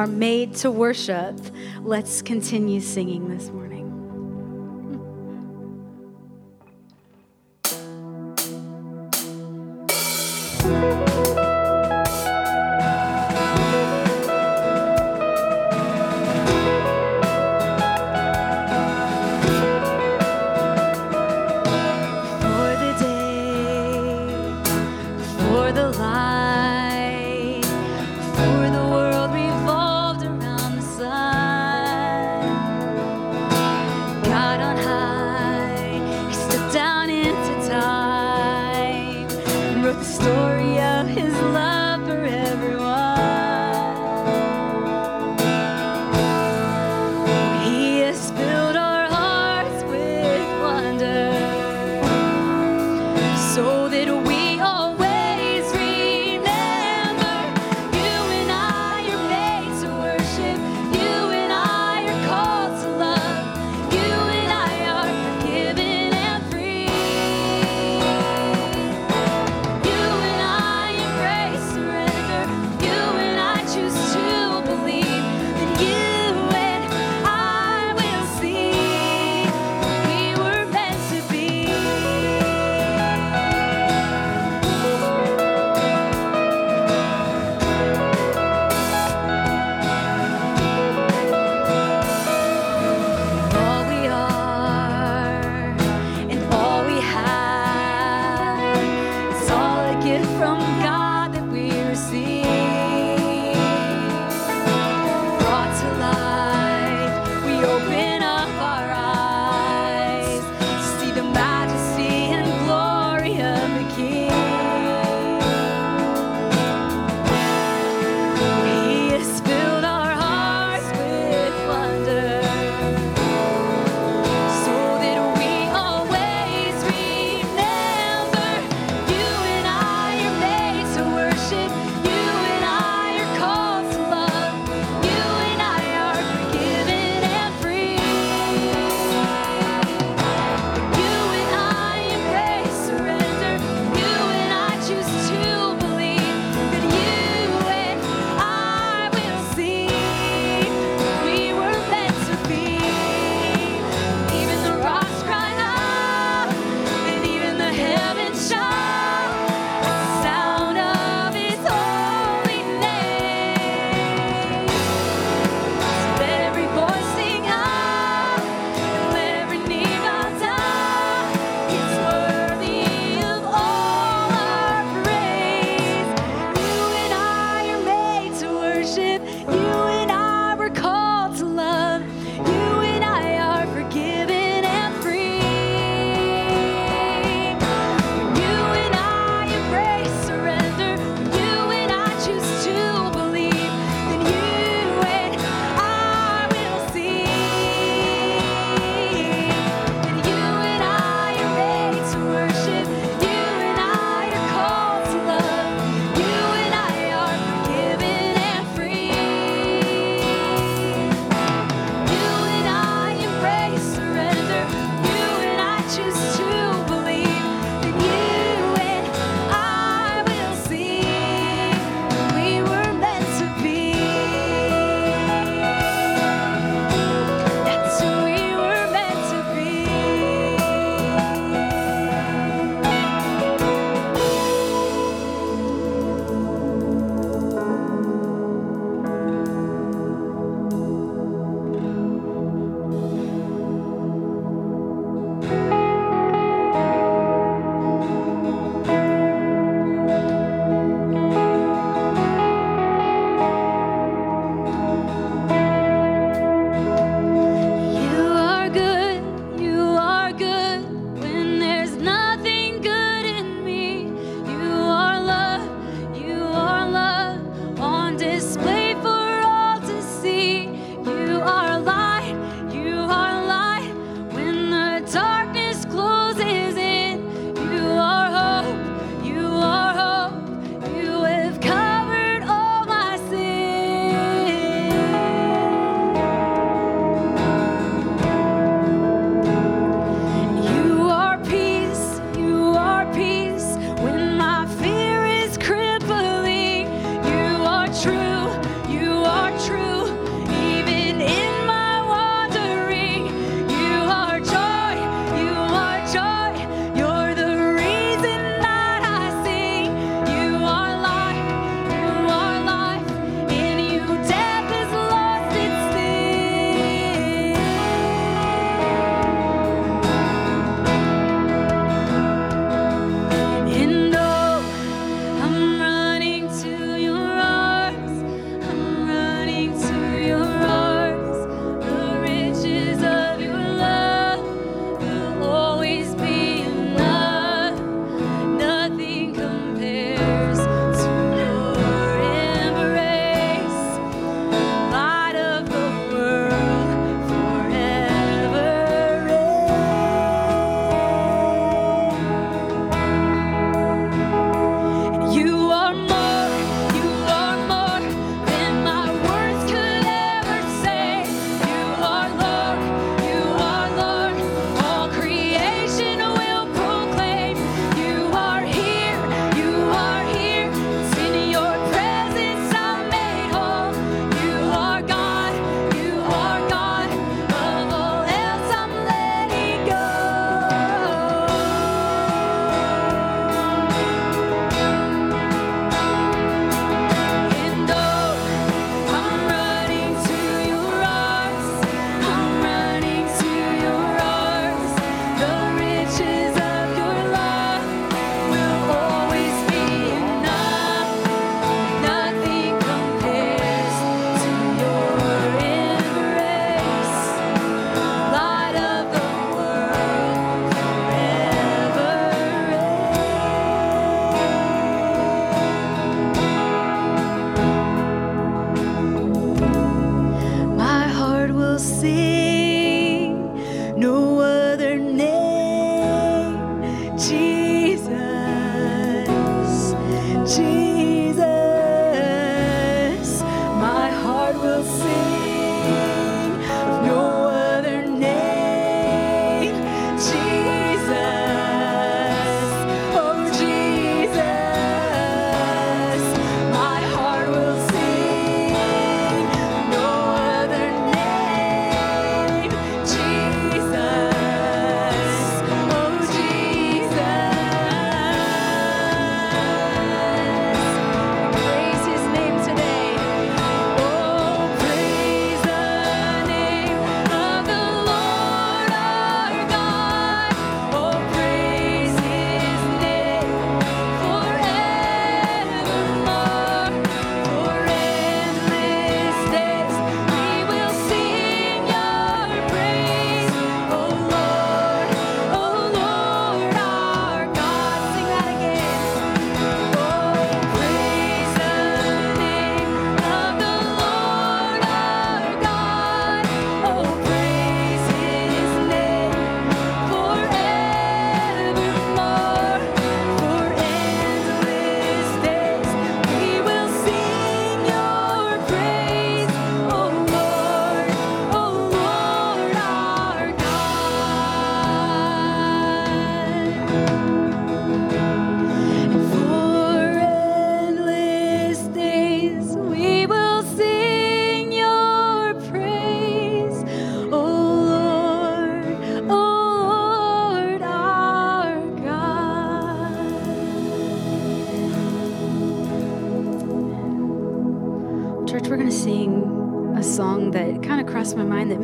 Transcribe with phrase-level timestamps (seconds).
[0.00, 1.38] are made to worship.
[1.82, 3.59] Let's continue singing this morning.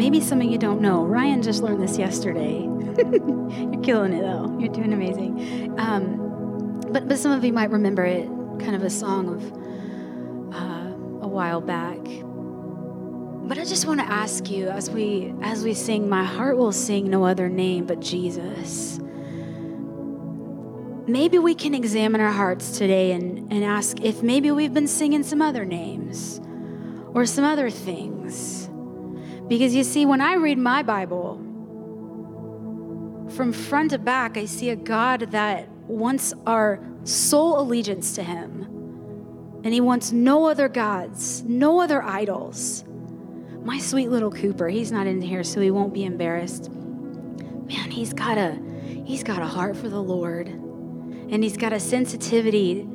[0.07, 1.05] Maybe some of you don't know.
[1.05, 2.61] Ryan just learned this yesterday.
[2.97, 4.57] You're killing it, though.
[4.57, 5.75] You're doing amazing.
[5.81, 8.29] Um, but, but some of you might remember it,
[8.61, 11.99] kind of a song of uh, a while back.
[13.49, 16.71] But I just want to ask you as we as we sing, my heart will
[16.71, 19.01] sing no other name but Jesus.
[21.09, 25.25] Maybe we can examine our hearts today and, and ask if maybe we've been singing
[25.25, 26.41] some other names
[27.13, 28.16] or some other things.
[29.49, 31.37] Because you see, when I read my Bible,
[33.31, 38.63] from front to back, I see a God that wants our sole allegiance to Him.
[39.65, 42.85] And He wants no other gods, no other idols.
[43.65, 46.71] My sweet little Cooper, he's not in here, so he won't be embarrassed.
[46.71, 48.57] Man, he's got a
[49.05, 50.47] he's got a heart for the Lord.
[50.49, 52.89] And he's got a sensitivity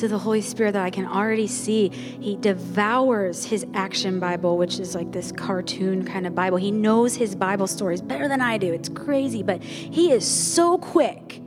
[0.00, 1.88] to the Holy Spirit that I can already see.
[1.88, 6.56] He devours his action Bible, which is like this cartoon kind of Bible.
[6.56, 8.72] He knows his Bible stories better than I do.
[8.72, 11.40] It's crazy, but he is so quick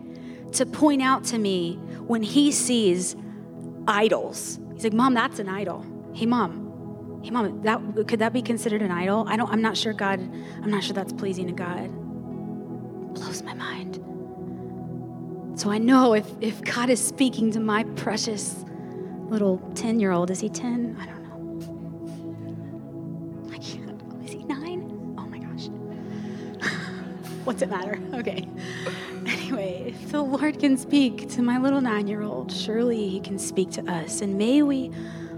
[0.53, 1.75] to point out to me
[2.07, 3.15] when he sees
[3.87, 4.59] idols.
[4.73, 7.21] He's like, "Mom, that's an idol." Hey, mom.
[7.23, 9.25] Hey, mom, that could that be considered an idol?
[9.27, 11.89] I don't I'm not sure God, I'm not sure that's pleasing to God.
[13.13, 14.03] Blows my mind.
[15.61, 18.65] So I know if, if God is speaking to my precious
[19.29, 20.97] little 10 year old, is he 10?
[20.99, 21.21] I don't
[23.45, 23.53] know.
[23.53, 24.01] I can't.
[24.11, 25.15] Oh, is he nine?
[25.19, 25.67] Oh my gosh.
[27.43, 27.99] What's it matter?
[28.11, 28.47] Okay.
[29.27, 33.37] Anyway, if the Lord can speak to my little nine year old, surely he can
[33.37, 34.21] speak to us.
[34.21, 34.89] And may we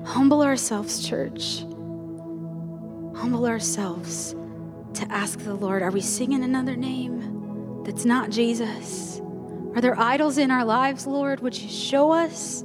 [0.06, 1.64] humble ourselves, church.
[3.14, 4.38] Humble ourselves
[4.94, 9.13] to ask the Lord, are we singing another name that's not Jesus?
[9.76, 11.40] Are there idols in our lives, Lord?
[11.40, 12.64] Would you show us?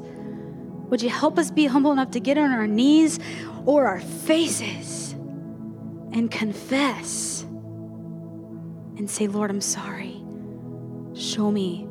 [0.90, 3.18] Would you help us be humble enough to get on our knees
[3.64, 5.12] or our faces
[6.12, 7.42] and confess
[8.98, 10.22] and say, Lord, I'm sorry.
[11.14, 11.86] Show me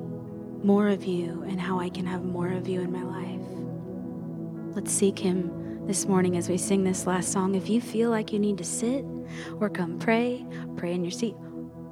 [0.64, 4.76] more of you and how I can have more of you in my life.
[4.76, 7.56] Let's seek Him this morning as we sing this last song.
[7.56, 9.06] If you feel like you need to sit
[9.60, 10.46] or come pray,
[10.76, 11.36] pray in your seat.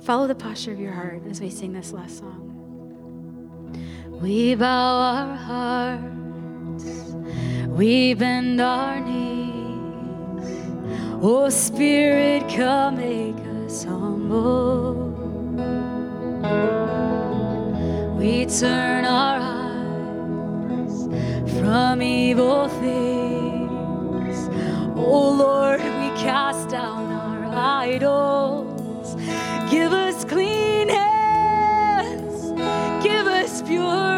[0.03, 2.54] Follow the posture of your heart as we sing this last song.
[4.21, 6.85] We bow our hearts,
[7.67, 9.25] we bend our knees.
[11.21, 14.93] Oh, Spirit, come make us humble.
[18.17, 21.07] We turn our eyes
[21.59, 24.49] from evil things.
[24.95, 27.45] Oh, Lord, we cast down our
[27.83, 28.64] idols.
[33.65, 34.14] Pure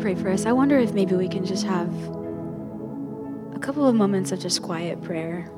[0.00, 1.88] pray for us, I wonder if maybe we can just have
[3.54, 5.50] a couple of moments of just quiet prayer.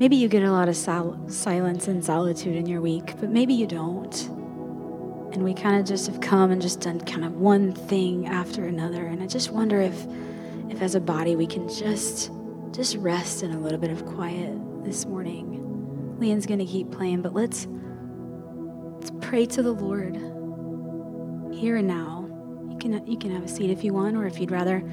[0.00, 3.52] Maybe you get a lot of sol- silence and solitude in your week, but maybe
[3.52, 4.14] you don't.
[5.34, 8.64] And we kind of just have come and just done kind of one thing after
[8.64, 9.04] another.
[9.04, 10.06] And I just wonder if,
[10.70, 12.30] if as a body we can just
[12.72, 16.16] just rest in a little bit of quiet this morning.
[16.18, 17.66] Leanne's gonna keep playing, but let's
[18.94, 20.14] let's pray to the Lord
[21.54, 22.17] here and now.
[22.78, 24.84] You can you can have a seat if you want, or if you'd rather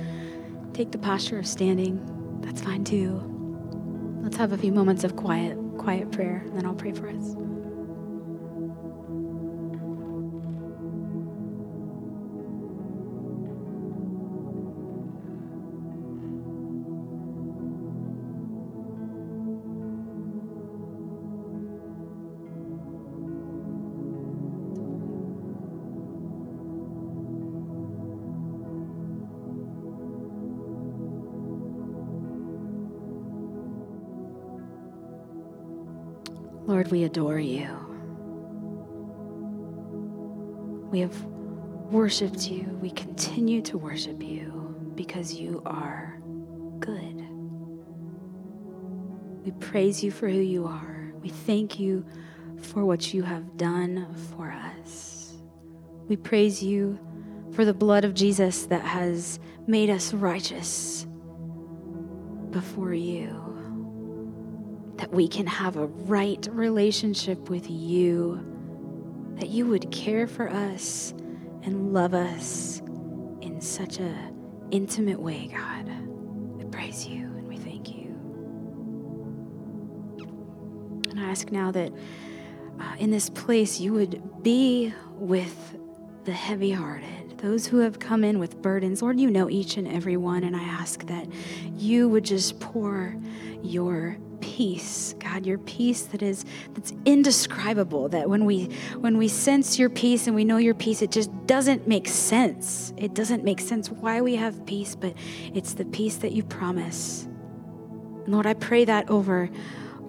[0.73, 2.01] take the posture of standing,
[2.41, 3.21] that's fine too.
[4.23, 7.35] Let's have a few moments of quiet, quiet prayer, and then I'll pray for us.
[36.85, 37.67] Lord, we adore you.
[40.91, 41.19] We have
[41.91, 42.77] worshiped you.
[42.79, 46.19] We continue to worship you because you are
[46.79, 47.25] good.
[49.43, 51.11] We praise you for who you are.
[51.21, 52.05] We thank you
[52.61, 55.33] for what you have done for us.
[56.07, 56.99] We praise you
[57.53, 61.07] for the blood of Jesus that has made us righteous
[62.51, 63.64] before you
[65.05, 68.43] that we can have a right relationship with you,
[69.35, 71.13] that you would care for us
[71.61, 72.79] and love us
[73.41, 74.31] in such a
[74.71, 75.87] intimate way, God.
[76.57, 78.15] We praise you and we thank you.
[81.11, 81.93] And I ask now that
[82.79, 85.77] uh, in this place you would be with
[86.23, 89.03] the heavy hearted, those who have come in with burdens.
[89.03, 91.27] Lord, you know each and every one, and I ask that
[91.75, 93.15] you would just pour
[93.61, 98.65] your peace god your peace that is that's indescribable that when we
[98.99, 102.93] when we sense your peace and we know your peace it just doesn't make sense.
[102.97, 105.13] It doesn't make sense why we have peace but
[105.53, 107.27] it's the peace that you promise.
[108.27, 109.49] Lord i pray that over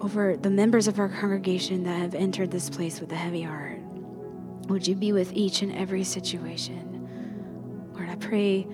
[0.01, 3.79] over the members of our congregation that have entered this place with a heavy heart.
[4.67, 7.89] Would you be with each and every situation?
[7.93, 8.67] Lord i pray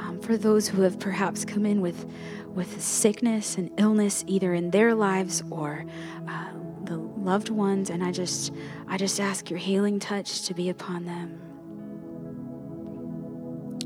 [0.00, 2.10] um, for those who have perhaps come in with
[2.54, 5.84] with sickness and illness either in their lives or
[6.28, 6.48] uh,
[6.84, 8.52] the loved ones and i just
[8.88, 11.40] i just ask your healing touch to be upon them.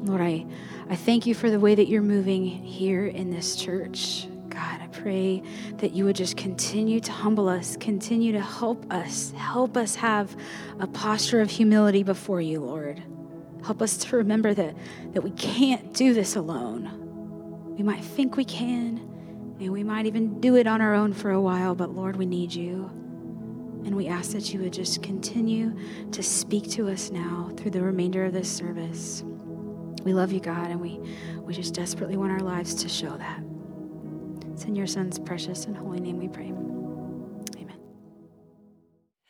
[0.07, 0.46] Lord i
[0.88, 4.27] i thank you for the way that you're moving here in this church.
[4.48, 5.42] God i pray
[5.79, 10.35] that you would just continue to humble us continue to help us help us have
[10.79, 13.03] a posture of humility before you lord
[13.64, 14.77] help us to remember that
[15.12, 17.05] that we can't do this alone
[17.77, 18.98] we might think we can,
[19.59, 22.24] and we might even do it on our own for a while, but Lord, we
[22.24, 22.88] need you.
[23.85, 25.77] And we ask that you would just continue
[26.12, 29.24] to speak to us now through the remainder of this service.
[30.05, 31.00] We love you, God, and we,
[31.40, 33.42] we just desperately want our lives to show that.
[34.53, 36.53] It's in your Son's precious and holy name we pray.
[37.59, 37.79] Amen.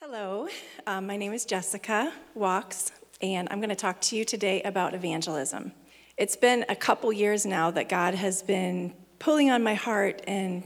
[0.02, 0.48] Hello,
[0.86, 2.92] um, my name is Jessica Walks,
[3.32, 5.72] and I'm going to talk to you today about evangelism.
[6.18, 10.62] It's been a couple years now that God has been pulling on my heart and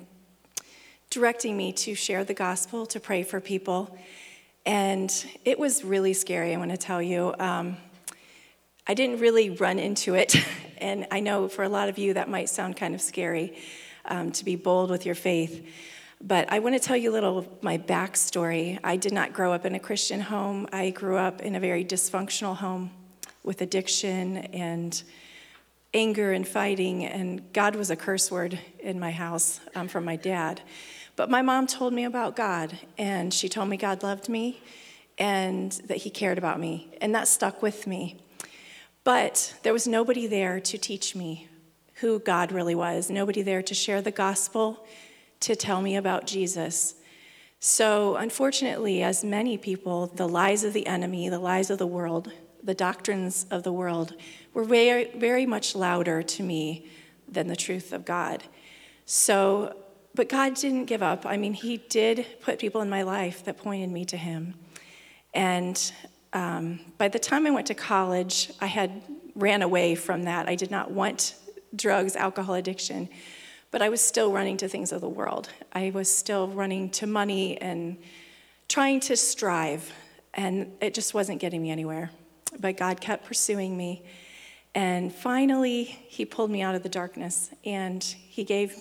[1.10, 3.96] directing me to share the gospel, to pray for people.
[4.66, 5.12] And
[5.44, 7.32] it was really scary, I want to tell you.
[7.38, 7.76] Um,
[8.88, 10.34] I didn't really run into it.
[10.80, 13.58] And I know for a lot of you that might sound kind of scary
[14.04, 15.66] um, to be bold with your faith.
[16.20, 18.78] But I want to tell you a little of my backstory.
[18.82, 21.84] I did not grow up in a Christian home, I grew up in a very
[21.84, 22.90] dysfunctional home
[23.44, 25.00] with addiction and
[25.94, 30.16] anger and fighting, and God was a curse word in my house um, from my
[30.16, 30.60] dad.
[31.16, 34.60] But my mom told me about God, and she told me God loved me
[35.18, 38.20] and that He cared about me, and that stuck with me.
[39.04, 41.48] But there was nobody there to teach me
[41.94, 44.86] who God really was, nobody there to share the gospel,
[45.40, 46.94] to tell me about Jesus.
[47.60, 52.32] So, unfortunately, as many people, the lies of the enemy, the lies of the world,
[52.62, 54.14] the doctrines of the world
[54.54, 56.88] were very, very much louder to me
[57.26, 58.44] than the truth of God.
[59.06, 59.76] So,
[60.14, 61.26] but God didn't give up.
[61.26, 64.54] I mean, He did put people in my life that pointed me to Him.
[65.34, 65.92] And
[66.32, 69.02] um, by the time I went to college, I had
[69.34, 70.48] ran away from that.
[70.48, 71.34] I did not want
[71.74, 73.08] drugs, alcohol addiction,
[73.70, 75.50] but I was still running to things of the world.
[75.72, 77.98] I was still running to money and
[78.68, 79.92] trying to strive,
[80.34, 82.10] and it just wasn't getting me anywhere.
[82.60, 84.02] but God kept pursuing me.
[84.74, 87.50] And finally, He pulled me out of the darkness.
[87.64, 88.74] And He gave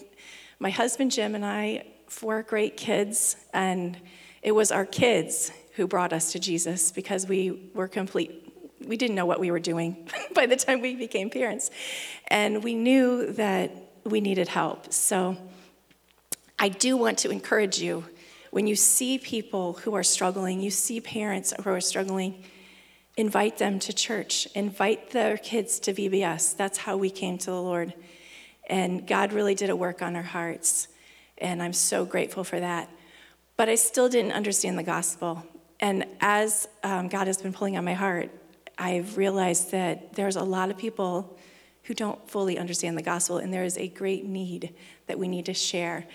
[0.60, 3.36] my husband Jim and I four great kids.
[3.54, 3.98] And
[4.42, 8.54] it was our kids who brought us to Jesus because we were complete.
[8.86, 11.72] We didn't know what we were doing by the time we became parents.
[12.30, 13.72] And we knew that
[14.08, 14.92] we needed help.
[14.94, 15.38] So
[16.58, 18.06] I do want to encourage you
[18.52, 22.44] when you see people who are struggling, you see parents who are struggling,
[23.18, 26.56] invite them to church, invite their kids to VBS.
[26.56, 27.94] That's how we came to the Lord.
[28.70, 30.88] And God really did a work on our hearts.
[31.38, 32.90] And I'm so grateful for that.
[33.58, 35.46] But I still didn't understand the gospel.
[35.80, 38.30] And as um, God has been pulling on my heart,
[38.78, 41.38] I've realized that there's a lot of people
[41.88, 44.76] who don't fully understand the gospel, and there is a great need
[45.08, 46.06] that we need to share.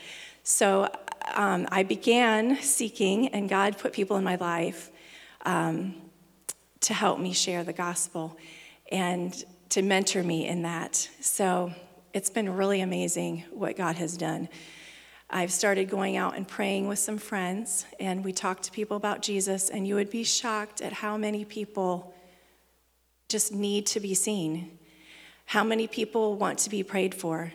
[0.42, 0.88] So
[1.34, 4.90] um, I began seeking, and God put people in my life
[5.46, 5.94] um,
[6.80, 8.36] to help me share the gospel
[8.90, 11.08] and to mentor me in that.
[11.20, 11.72] So
[12.12, 14.50] it's been really amazing what God has done.
[15.30, 19.22] I've started going out and praying with some friends, and we talk to people about
[19.22, 22.14] Jesus, and you would be shocked at how many people
[23.30, 24.78] just need to be seen,
[25.46, 27.52] how many people want to be prayed for.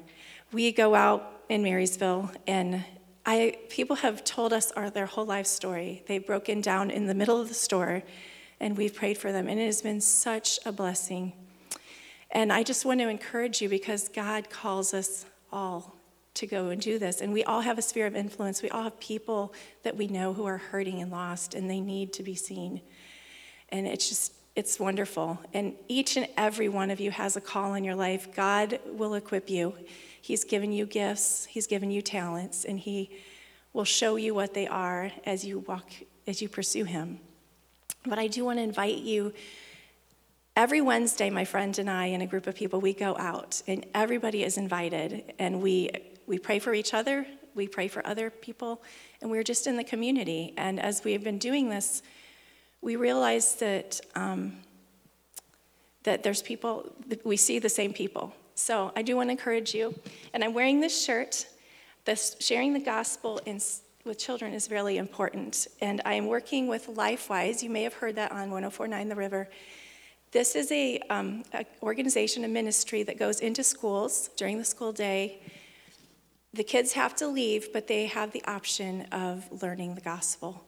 [0.52, 2.84] We go out in Marysville, and
[3.26, 6.04] I, people have told us our, their whole life story.
[6.08, 8.04] They've broken down in the middle of the store,
[8.60, 11.34] and we've prayed for them, and it has been such a blessing.
[12.32, 15.96] And I just want to encourage you because God calls us all
[16.36, 17.22] to go and do this.
[17.22, 18.62] And we all have a sphere of influence.
[18.62, 22.14] We all have people that we know who are hurting and lost, and they need
[22.14, 22.82] to be seen.
[23.70, 25.40] And it's just, it's wonderful.
[25.54, 28.36] And each and every one of you has a call in your life.
[28.36, 29.76] God will equip you.
[30.20, 33.12] He's given you gifts, He's given you talents, and He
[33.72, 35.92] will show you what they are as you walk,
[36.26, 37.20] as you pursue Him.
[38.04, 39.32] But I do want to invite you.
[40.56, 43.86] Every Wednesday, my friend and I and a group of people, we go out, and
[43.94, 45.92] everybody is invited, and we
[46.26, 48.82] we pray for each other, we pray for other people,
[49.22, 50.56] and we're just in the community.
[50.58, 52.02] And as we have been doing this,
[52.82, 54.58] we realize that um,
[56.04, 59.94] that there's people we see the same people so I do want to encourage you.
[60.34, 61.48] And I'm wearing this shirt.
[62.06, 63.62] This sharing the gospel in,
[64.04, 65.68] with children is really important.
[65.80, 67.62] And I am working with LifeWise.
[67.62, 69.48] You may have heard that on 1049 The River.
[70.32, 74.92] This is a, um, a organization, a ministry that goes into schools during the school
[74.92, 75.40] day.
[76.54, 80.67] The kids have to leave, but they have the option of learning the gospel.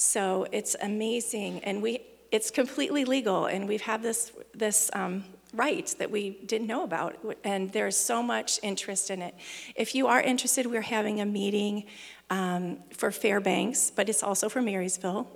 [0.00, 5.92] So it's amazing, and we it's completely legal, and we've had this this um, right
[5.98, 9.34] that we didn't know about, and there's so much interest in it.
[9.74, 11.86] If you are interested, we're having a meeting
[12.30, 15.26] um, for Fairbanks, but it's also for Marysville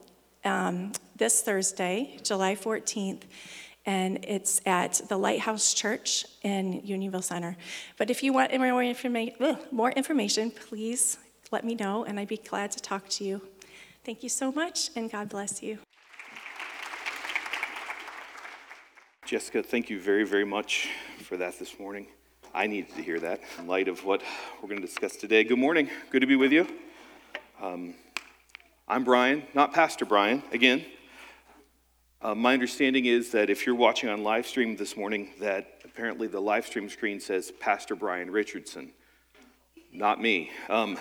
[0.44, 3.22] um, this Thursday, July 14th,
[3.85, 7.57] and it's at the Lighthouse Church in Unionville Center.
[7.98, 11.18] But if you want more, informa- more information, please
[11.51, 13.42] let me know, and I'd be glad to talk to you.
[14.05, 15.79] Thank you so much, and God bless you.
[19.25, 20.88] Jessica, thank you very, very much
[21.21, 22.09] for that this morning.
[22.53, 24.21] I needed to hear that in light of what
[24.61, 25.45] we're going to discuss today.
[25.45, 25.88] Good morning.
[26.11, 26.67] Good to be with you.
[27.61, 27.95] Um,
[28.88, 30.85] I'm Brian, not Pastor Brian, again.
[32.21, 36.27] Uh, my understanding is that if you're watching on live stream this morning, that apparently
[36.27, 38.93] the live stream screen says Pastor Brian Richardson.
[39.93, 40.51] Not me.
[40.69, 40.99] Um,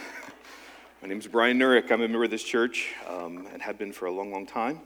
[1.02, 1.86] my name is Brian Nurick.
[1.92, 4.80] I'm a member of this church um, and have been for a long, long time.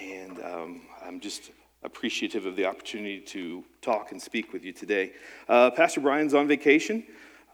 [0.00, 1.50] And um, I'm just
[1.82, 5.12] appreciative of the opportunity to talk and speak with you today.
[5.46, 7.04] Uh, Pastor Brian's on vacation.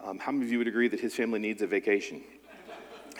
[0.05, 2.23] Um, how many of you would agree that his family needs a vacation?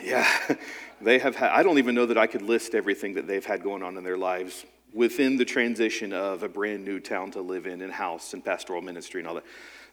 [0.03, 0.27] Yeah,
[1.01, 3.63] they have had, I don't even know that I could list everything that they've had
[3.63, 7.65] going on in their lives within the transition of a brand new town to live
[7.65, 9.45] in, and house and pastoral ministry and all that.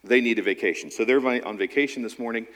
[0.02, 0.90] They need a vacation.
[0.90, 2.48] So they're on vacation this morning.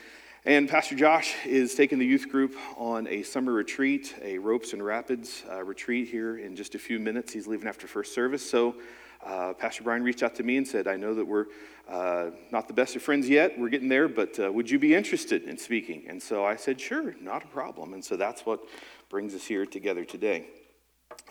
[0.46, 4.84] And Pastor Josh is taking the youth group on a summer retreat, a Ropes and
[4.84, 7.32] Rapids uh, retreat here in just a few minutes.
[7.32, 8.48] He's leaving after first service.
[8.48, 8.76] So
[9.24, 11.46] uh, Pastor Brian reached out to me and said, I know that we're
[11.90, 13.58] uh, not the best of friends yet.
[13.58, 16.04] We're getting there, but uh, would you be interested in speaking?
[16.08, 17.92] And so I said, sure, not a problem.
[17.92, 18.60] And so that's what
[19.08, 20.46] brings us here together today.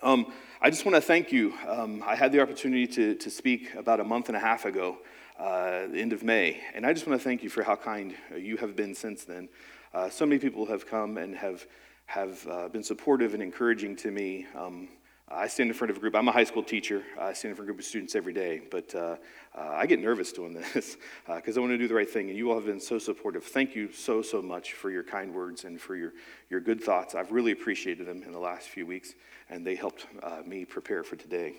[0.03, 1.53] Um, I just want to thank you.
[1.65, 4.97] Um, I had the opportunity to, to speak about a month and a half ago
[5.39, 6.61] uh, the end of May.
[6.73, 9.23] And I just want to thank you for how kind uh, you have been since
[9.23, 9.49] then.
[9.93, 11.65] Uh, so many people have come and have,
[12.05, 14.45] have uh, been supportive and encouraging to me.
[14.55, 14.89] Um,
[15.27, 16.15] I stand in front of a group.
[16.15, 17.03] I'm a high school teacher.
[17.19, 19.15] I stand in front of a group of students every day, but uh,
[19.57, 22.29] uh, I get nervous doing this because I want to do the right thing.
[22.29, 23.43] And you all have been so supportive.
[23.43, 26.13] Thank you so, so much for your kind words and for your,
[26.49, 27.15] your good thoughts.
[27.15, 29.15] I've really appreciated them in the last few weeks,
[29.49, 30.05] and they helped
[30.45, 31.55] me prepare for today.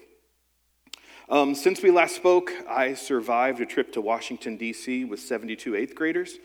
[1.28, 5.06] Um, since we last spoke, I survived a trip to Washington, D.C.
[5.06, 6.38] with 72 eighth graders.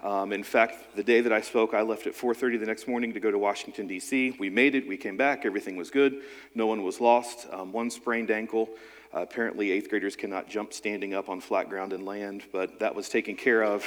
[0.00, 3.12] Um, in fact, the day that I spoke, I left at 4:30 the next morning
[3.14, 4.36] to go to Washington, D.C.
[4.38, 4.86] We made it.
[4.86, 5.44] We came back.
[5.44, 6.22] Everything was good.
[6.54, 7.48] No one was lost.
[7.50, 8.68] Um, one sprained ankle.
[9.12, 12.94] Uh, apparently, eighth graders cannot jump standing up on flat ground and land, but that
[12.94, 13.84] was taken care of.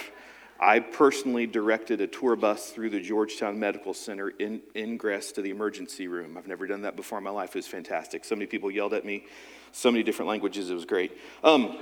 [0.59, 5.49] I personally directed a tour bus through the Georgetown Medical Center in, ingress to the
[5.49, 6.37] emergency room.
[6.37, 7.55] I've never done that before in my life.
[7.55, 8.25] It was fantastic.
[8.25, 9.23] So many people yelled at me,
[9.71, 10.69] so many different languages.
[10.69, 11.17] It was great.
[11.43, 11.77] Um,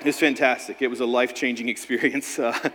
[0.00, 0.80] it was fantastic.
[0.80, 2.38] It was a life changing experience.
[2.38, 2.70] Uh,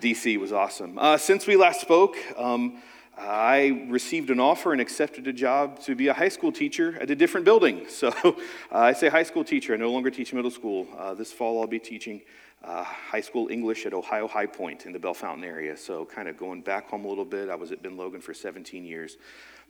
[0.00, 0.98] DC was awesome.
[0.98, 2.82] Uh, since we last spoke, um,
[3.16, 7.10] I received an offer and accepted a job to be a high school teacher at
[7.10, 7.86] a different building.
[7.90, 8.32] So uh,
[8.70, 9.74] I say high school teacher.
[9.74, 10.86] I no longer teach middle school.
[10.96, 12.22] Uh, this fall, I'll be teaching
[12.62, 15.76] uh, high school English at Ohio Hi-Point in the Bellefontaine area.
[15.76, 17.50] So kind of going back home a little bit.
[17.50, 19.16] I was at Ben Logan for 17 years.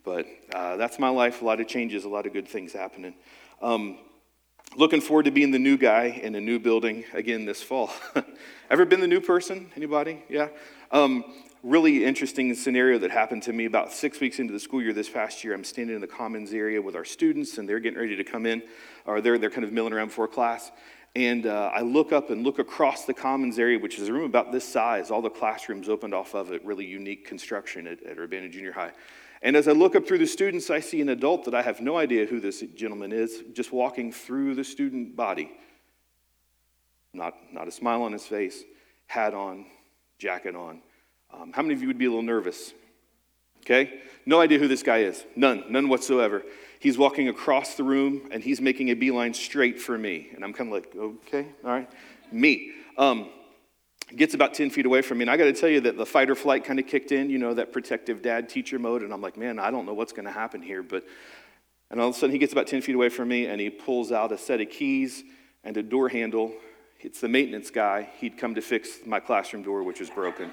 [0.05, 1.41] But uh, that's my life.
[1.41, 3.15] A lot of changes, a lot of good things happening.
[3.63, 3.99] Um,
[4.79, 7.91] looking forward to being the new guy in a new building again this fall.
[8.71, 9.71] Ever been the new person?
[9.75, 10.23] Anybody?
[10.29, 10.49] Yeah.
[10.93, 11.25] Um,
[11.65, 15.09] really interesting scenario that happened to me about six weeks into the school year this
[15.09, 15.53] past year.
[15.53, 18.47] I'm standing in the commons area with our students, and they're getting ready to come
[18.47, 18.63] in,
[19.05, 20.71] or they're, they're kind of milling around before class.
[21.17, 24.27] And uh, I look up and look across the commons area, which is a room
[24.27, 25.11] about this size.
[25.11, 28.93] All the classrooms opened off of it, really unique construction at, at Urbana Junior High.
[29.43, 31.81] And as I look up through the students, I see an adult that I have
[31.81, 35.51] no idea who this gentleman is, just walking through the student body.
[37.13, 38.63] Not, not a smile on his face,
[39.07, 39.67] hat on,
[40.19, 40.83] jacket on.
[41.33, 42.73] Um, how many of you would be a little nervous?
[43.65, 44.01] Okay?
[44.27, 45.25] No idea who this guy is.
[45.37, 46.43] None, none whatsoever.
[46.81, 50.29] He's walking across the room and he's making a beeline straight for me.
[50.35, 51.91] And I'm kind of like, okay, all right.
[52.33, 52.73] Me.
[52.97, 53.29] Um,
[54.17, 55.25] gets about 10 feet away from me.
[55.25, 57.31] And I got to tell you that the fight or flight kind of kicked in,
[57.31, 59.03] you know, that protective dad teacher mode.
[59.03, 60.83] And I'm like, man, I don't know what's going to happen here.
[60.83, 61.05] But,
[61.91, 63.71] and all of a sudden he gets about 10 feet away from me and he
[63.71, 65.23] pulls out a set of keys
[65.65, 66.55] and a door handle.
[67.01, 68.09] It's the maintenance guy.
[68.19, 70.53] He'd come to fix my classroom door, which was broken.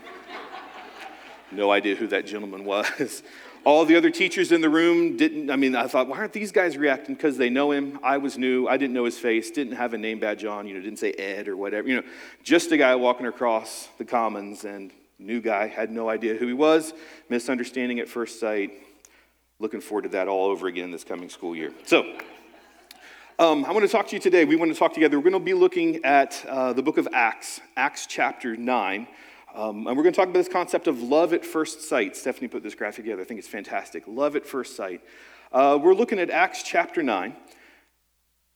[1.52, 3.24] no idea who that gentleman was.
[3.66, 6.52] All the other teachers in the room didn't, I mean, I thought, why aren't these
[6.52, 7.16] guys reacting?
[7.16, 8.00] Because they know him.
[8.04, 8.68] I was new.
[8.68, 11.14] I didn't know his face, didn't have a name badge on, you know, didn't say
[11.14, 11.88] Ed or whatever.
[11.88, 12.08] You know,
[12.44, 16.54] just a guy walking across the commons and new guy, had no idea who he
[16.54, 16.94] was,
[17.28, 18.72] misunderstanding at first sight.
[19.58, 21.74] Looking forward to that all over again this coming school year.
[21.86, 22.04] So,
[23.40, 24.46] um, I want to talk to you today.
[24.46, 25.18] We want to talk together.
[25.18, 29.08] We're going to be looking at uh, the book of Acts, Acts chapter 9.
[29.56, 32.18] Um, and we're going to talk about this concept of love at first sight.
[32.18, 33.22] Stephanie put this graphic together.
[33.22, 34.04] I think it's fantastic.
[34.06, 35.00] Love at first sight.
[35.50, 37.34] Uh, we're looking at Acts chapter 9,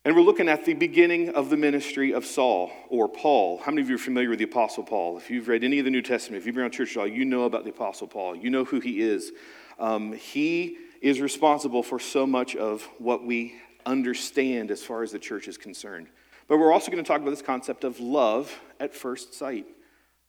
[0.04, 3.60] and we're looking at the beginning of the ministry of Saul or Paul.
[3.60, 5.18] How many of you are familiar with the Apostle Paul?
[5.18, 7.08] If you've read any of the New Testament, if you've been around church at all,
[7.08, 8.36] you know about the Apostle Paul.
[8.36, 9.32] You know who he is.
[9.80, 15.20] Um, he is responsible for so much of what we understand as far as the
[15.20, 16.08] church is concerned.
[16.50, 19.66] But we're also going to talk about this concept of love at first sight.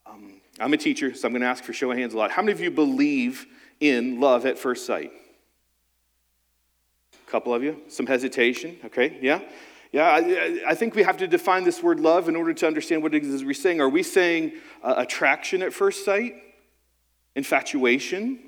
[0.06, 2.30] Um, I'm a teacher, so I'm going to ask for show of hands a lot.
[2.30, 3.46] How many of you believe
[3.80, 5.10] in love at first sight?
[7.26, 7.80] A couple of you?
[7.88, 8.76] Some hesitation?
[8.84, 9.40] Okay, yeah?
[9.92, 13.02] Yeah, I, I, think we have to define this word love in order to understand
[13.02, 13.80] what it is we're saying.
[13.80, 14.52] Are we saying
[14.84, 16.34] uh, attraction at first sight?
[17.34, 18.38] Infatuation?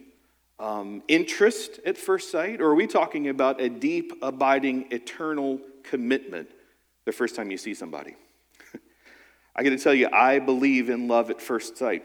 [0.60, 2.60] Um, interest at first sight?
[2.60, 6.48] Or are we talking about a deep, abiding, eternal commitment
[7.06, 8.14] the first time you see somebody?
[9.54, 12.04] I got to tell you, I believe in love at first sight.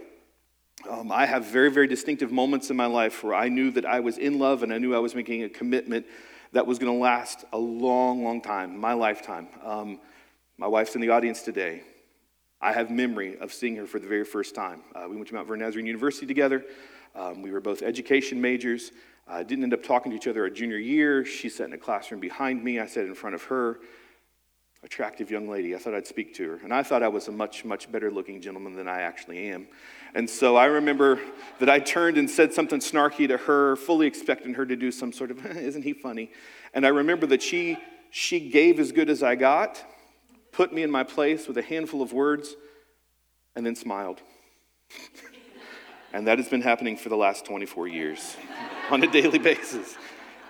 [0.90, 4.02] Um, I have very, very distinctive moments in my life where I knew that I
[4.02, 6.06] was in love and I knew I was making a commitment
[6.52, 9.48] that was going to last a long, long time, my lifetime.
[9.64, 10.00] Um,
[10.58, 11.84] my wife's in the audience today.
[12.60, 14.82] I have memory of seeing her for the very first time.
[14.94, 16.66] Uh, we went to Mount Vernon Nazarene University together.
[17.16, 18.92] Um, we were both education majors.
[19.28, 21.24] Uh, didn't end up talking to each other our junior year.
[21.24, 22.80] She sat in a classroom behind me.
[22.80, 23.80] I sat in front of her
[24.84, 25.76] attractive young lady.
[25.76, 26.60] I thought I'd speak to her.
[26.64, 29.68] And I thought I was a much, much better looking gentleman than I actually am.
[30.14, 31.20] And so I remember
[31.60, 35.12] that I turned and said something snarky to her, fully expecting her to do some
[35.12, 36.32] sort of, isn't he funny?
[36.74, 37.78] And I remember that she,
[38.12, 39.84] she gave as good as I got,
[40.52, 42.56] put me in my place with a handful of words,
[43.56, 44.22] and then smiled.
[46.14, 48.38] and that has been happening for the last 24 years
[48.92, 49.98] on a daily basis.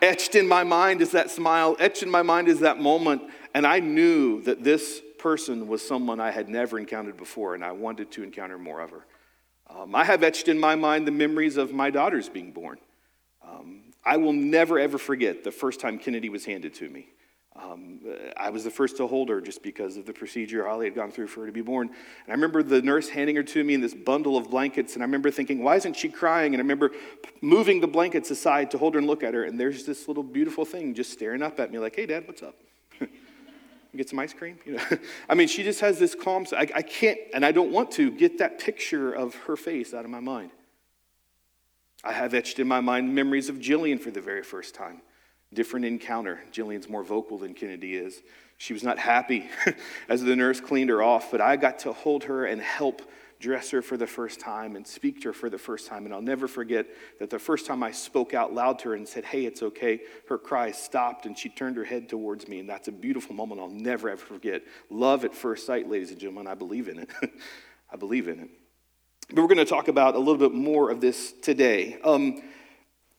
[0.01, 3.23] Etched in my mind is that smile, etched in my mind is that moment
[3.57, 7.71] and I knew that this person was someone I had never encountered before, and I
[7.71, 9.03] wanted to encounter more of her.
[9.67, 12.77] Um, I have etched in my mind the memories of my daughters being born.
[13.43, 17.07] Um, I will never, ever forget the first time Kennedy was handed to me.
[17.55, 17.99] Um,
[18.37, 21.09] I was the first to hold her just because of the procedure Holly had gone
[21.09, 21.87] through for her to be born.
[21.87, 25.01] And I remember the nurse handing her to me in this bundle of blankets, and
[25.01, 26.53] I remember thinking, why isn't she crying?
[26.53, 26.91] And I remember
[27.41, 30.21] moving the blankets aside to hold her and look at her, and there's this little
[30.21, 32.53] beautiful thing just staring up at me like, hey, Dad, what's up?
[33.97, 34.59] Get some ice cream?
[34.65, 34.83] You know,
[35.29, 36.45] I mean, she just has this calm.
[36.51, 40.05] I, I can't, and I don't want to get that picture of her face out
[40.05, 40.51] of my mind.
[42.03, 45.01] I have etched in my mind memories of Jillian for the very first time.
[45.53, 46.41] Different encounter.
[46.51, 48.21] Jillian's more vocal than Kennedy is.
[48.57, 49.49] She was not happy
[50.09, 53.01] as the nurse cleaned her off, but I got to hold her and help
[53.39, 56.05] dress her for the first time and speak to her for the first time.
[56.05, 56.87] And I'll never forget
[57.19, 60.01] that the first time I spoke out loud to her and said, Hey, it's okay,
[60.29, 62.59] her cries stopped and she turned her head towards me.
[62.59, 64.63] And that's a beautiful moment I'll never ever forget.
[64.89, 66.47] Love at first sight, ladies and gentlemen.
[66.47, 67.09] I believe in it.
[67.91, 68.49] I believe in it.
[69.29, 71.99] But we're going to talk about a little bit more of this today.
[72.03, 72.41] Um,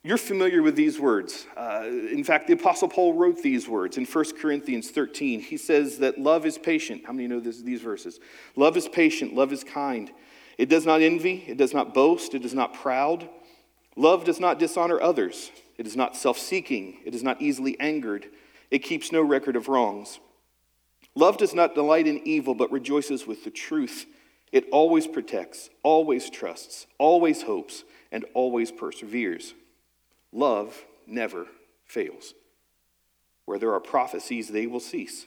[0.08, 1.46] you're familiar with these words.
[1.54, 5.38] Uh, in fact, the Apostle Paul wrote these words in 1 Corinthians 13.
[5.38, 7.02] He says that love is patient.
[7.04, 8.18] How many know this, these verses?
[8.56, 10.10] Love is patient, love is kind.
[10.56, 13.28] It does not envy, it does not boast, it is not proud.
[13.96, 18.28] Love does not dishonor others, it is not self seeking, it is not easily angered,
[18.70, 20.20] it keeps no record of wrongs.
[21.14, 24.06] Love does not delight in evil, but rejoices with the truth.
[24.52, 29.52] It always protects, always trusts, always hopes, and always perseveres.
[30.32, 31.46] Love never
[31.84, 32.34] fails.
[33.44, 35.26] Where there are prophecies, they will cease.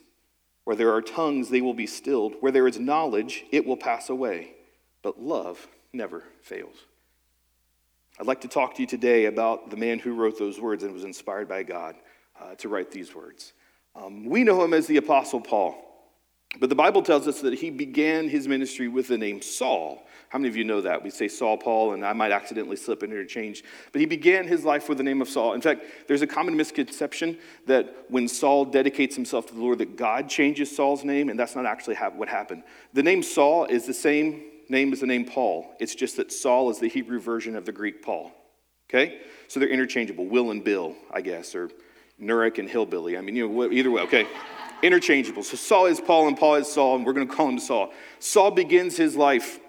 [0.63, 2.35] Where there are tongues, they will be stilled.
[2.39, 4.53] Where there is knowledge, it will pass away.
[5.01, 6.75] But love never fails.
[8.19, 10.93] I'd like to talk to you today about the man who wrote those words and
[10.93, 11.95] was inspired by God
[12.39, 13.53] uh, to write these words.
[13.95, 15.90] Um, we know him as the Apostle Paul,
[16.59, 20.05] but the Bible tells us that he began his ministry with the name Saul.
[20.29, 21.03] How many of you know that?
[21.03, 23.63] We say Saul, Paul, and I might accidentally slip and interchange.
[23.91, 25.53] But he began his life with the name of Saul.
[25.53, 27.37] In fact, there's a common misconception
[27.67, 31.55] that when Saul dedicates himself to the Lord, that God changes Saul's name, and that's
[31.55, 32.63] not actually what happened.
[32.93, 35.75] The name Saul is the same name as the name Paul.
[35.79, 38.31] It's just that Saul is the Hebrew version of the Greek Paul.
[38.89, 39.19] Okay?
[39.47, 40.25] So they're interchangeable.
[40.27, 41.71] Will and Bill, I guess, or
[42.21, 43.17] Nurik and Hillbilly.
[43.17, 44.27] I mean, you know, either way, okay?
[44.81, 45.43] Interchangeable.
[45.43, 47.91] So Saul is Paul and Paul is Saul, and we're going to call him Saul.
[48.19, 49.59] Saul begins his life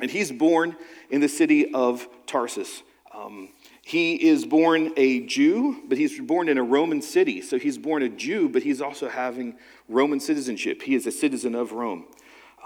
[0.00, 0.76] and he's born
[1.10, 2.82] in the city of Tarsus.
[3.12, 3.50] Um,
[3.82, 7.40] he is born a Jew, but he's born in a Roman city.
[7.40, 9.56] So he's born a Jew, but he's also having
[9.88, 10.82] Roman citizenship.
[10.82, 12.06] He is a citizen of Rome.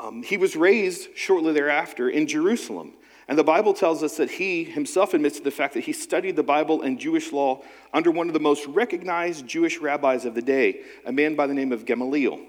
[0.01, 2.95] Um, he was raised shortly thereafter in Jerusalem.
[3.29, 6.37] And the Bible tells us that he himself admits to the fact that he studied
[6.37, 7.63] the Bible and Jewish law
[7.93, 11.55] under one of the most recognized Jewish rabbis of the day, a man by the
[11.55, 12.41] name of Gamaliel.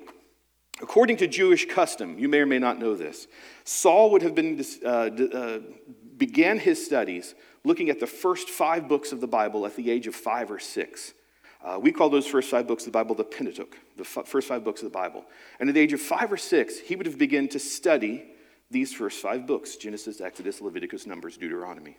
[0.81, 3.27] According to Jewish custom, you may or may not know this,
[3.63, 5.59] Saul would have been, uh, uh,
[6.17, 10.07] began his studies looking at the first five books of the Bible at the age
[10.07, 11.13] of five or six.
[11.63, 14.47] Uh, we call those first five books of the Bible the Pentateuch, the f- first
[14.49, 15.23] five books of the Bible.
[15.59, 18.32] And at the age of five or six, he would have begun to study
[18.73, 21.97] these first five books Genesis, Exodus, Leviticus, Numbers, Deuteronomy.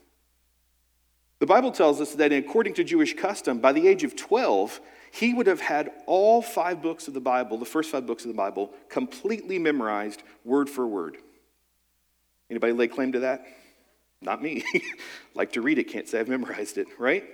[1.39, 4.81] The Bible tells us that according to Jewish custom, by the age of 12,
[5.13, 8.29] he would have had all five books of the Bible, the first five books of
[8.29, 11.17] the Bible, completely memorized word for word.
[12.51, 13.47] Anybody lay claim to that?
[14.21, 14.65] Not me.
[15.35, 17.25] like to read it, can't say I've memorized it, right?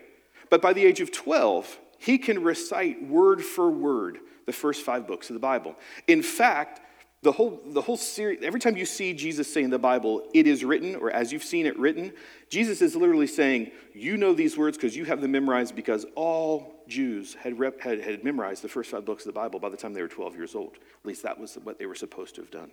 [0.48, 5.06] But by the age of 12, he can recite word for word the first five
[5.06, 5.76] books of the Bible.
[6.08, 6.80] In fact,
[7.22, 10.46] the whole, the whole series, every time you see Jesus say in the Bible, it
[10.46, 12.12] is written, or as you've seen it written,
[12.48, 16.82] Jesus is literally saying, You know these words because you have them memorized because all
[16.88, 19.76] Jews had, rep, had, had memorized the first five books of the Bible by the
[19.76, 20.76] time they were 12 years old.
[20.76, 22.70] At least that was what they were supposed to have done.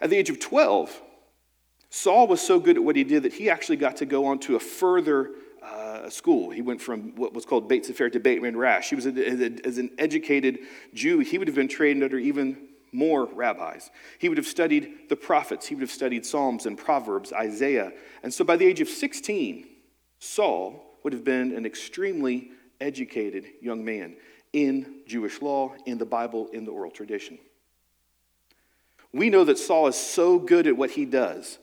[0.00, 1.02] At the age of 12,
[1.90, 4.38] Saul was so good at what he did that he actually got to go on
[4.40, 5.32] to a further
[5.62, 6.50] uh, school.
[6.50, 8.88] He went from what was called Beit Sefer to Beit Midrash.
[8.88, 10.60] He was, a, a, as an educated
[10.94, 12.56] Jew, he would have been trained under even
[12.94, 13.90] more rabbis.
[14.18, 17.92] He would have studied the prophets, he would have studied Psalms and Proverbs, Isaiah.
[18.22, 19.66] And so by the age of 16,
[20.18, 24.16] Saul would have been an extremely educated young man
[24.52, 27.38] in Jewish law, in the Bible, in the oral tradition.
[29.12, 31.58] We know that Saul is so good at what he does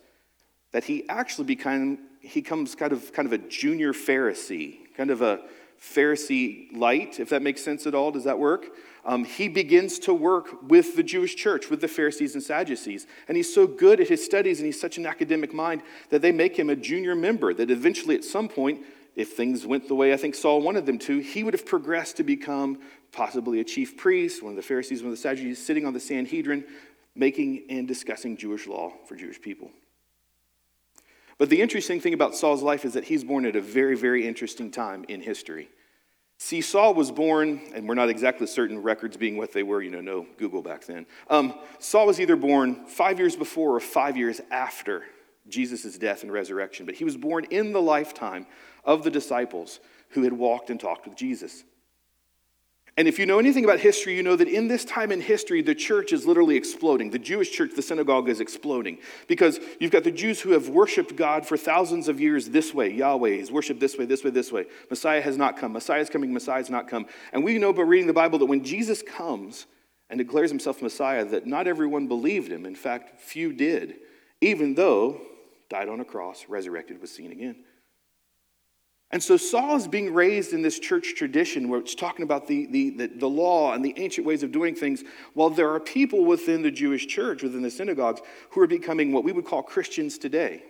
[0.72, 5.22] that he actually become, he becomes kind of, kind of a junior Pharisee, kind of
[5.22, 5.42] a
[5.82, 8.12] Pharisee light, if that makes sense at all.
[8.12, 8.68] Does that work?
[9.04, 13.08] Um, he begins to work with the Jewish church, with the Pharisees and Sadducees.
[13.28, 16.32] And he's so good at his studies and he's such an academic mind that they
[16.32, 17.54] make him a junior member.
[17.54, 18.82] That eventually, at some point,
[19.16, 22.18] if things went the way I think Saul wanted them to, he would have progressed
[22.18, 22.80] to become
[23.12, 26.00] possibly a chief priest, one of the Pharisees, one of the Sadducees, sitting on the
[26.00, 26.64] Sanhedrin,
[27.16, 29.72] making and discussing Jewish law for Jewish people.
[31.38, 34.28] But the interesting thing about Saul's life is that he's born at a very, very
[34.28, 35.70] interesting time in history.
[36.44, 39.92] See, Saul was born, and we're not exactly certain records being what they were, you
[39.92, 41.06] know, no Google back then.
[41.30, 45.04] Um, Saul was either born five years before or five years after
[45.48, 48.48] Jesus' death and resurrection, but he was born in the lifetime
[48.84, 51.64] of the disciples who had walked and talked with Jesus.
[52.98, 55.62] And if you know anything about history, you know that in this time in history,
[55.62, 57.10] the church is literally exploding.
[57.10, 61.16] The Jewish church, the synagogue, is exploding because you've got the Jews who have worshiped
[61.16, 64.52] God for thousands of years this way Yahweh is worshiped this way, this way, this
[64.52, 64.66] way.
[64.90, 65.72] Messiah has not come.
[65.72, 66.34] Messiah is coming.
[66.34, 67.06] Messiah has not come.
[67.32, 69.68] And we know by reading the Bible that when Jesus comes
[70.10, 72.66] and declares himself Messiah, that not everyone believed him.
[72.66, 73.96] In fact, few did,
[74.42, 75.22] even though
[75.70, 77.56] died on a cross, resurrected, was seen again.
[79.12, 82.66] And so Saul is being raised in this church tradition where it's talking about the,
[82.68, 85.04] the, the, the, law and the ancient ways of doing things,
[85.34, 89.26] while there are people within the Jewish church, within the synagogues, who are becoming what
[89.26, 90.64] we would call Christians today.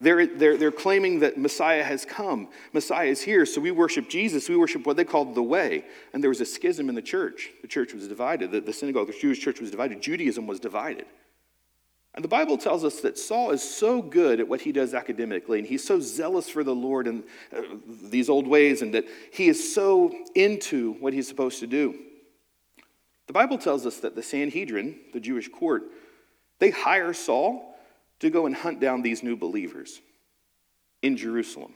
[0.00, 4.48] They're, they're, they're claiming that Messiah has come, Messiah is here, so we worship Jesus,
[4.48, 5.84] we worship what they called the way.
[6.12, 7.50] And there was a schism in the church.
[7.62, 11.06] The church was divided, the, the synagogue, the Jewish church was divided, Judaism was divided.
[12.14, 15.58] And the Bible tells us that Saul is so good at what he does academically,
[15.58, 19.48] and he's so zealous for the Lord and uh, these old ways, and that he
[19.48, 21.98] is so into what he's supposed to do.
[23.26, 25.84] The Bible tells us that the Sanhedrin, the Jewish court,
[26.60, 27.76] they hire Saul
[28.20, 30.00] to go and hunt down these new believers
[31.02, 31.74] in Jerusalem.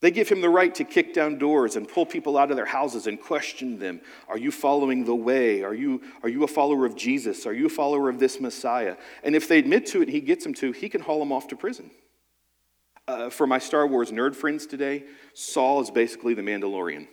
[0.00, 2.66] They give him the right to kick down doors and pull people out of their
[2.66, 4.00] houses and question them.
[4.28, 5.64] Are you following the way?
[5.64, 7.46] Are you, are you a follower of Jesus?
[7.46, 8.96] Are you a follower of this Messiah?
[9.24, 11.32] And if they admit to it, and he gets them to, he can haul them
[11.32, 11.90] off to prison.
[13.08, 15.02] Uh, for my Star Wars nerd friends today,
[15.34, 17.08] Saul is basically the Mandalorian.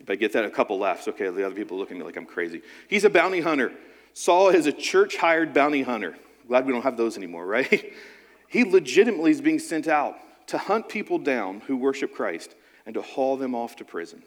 [0.00, 1.08] If I get that, a couple laughs.
[1.08, 2.62] Okay, the other people look at me like I'm crazy.
[2.88, 3.72] He's a bounty hunter.
[4.14, 6.16] Saul is a church hired bounty hunter.
[6.48, 7.92] Glad we don't have those anymore, right?
[8.48, 10.16] he legitimately is being sent out
[10.48, 12.54] to hunt people down who worship Christ
[12.86, 14.22] and to haul them off to prison.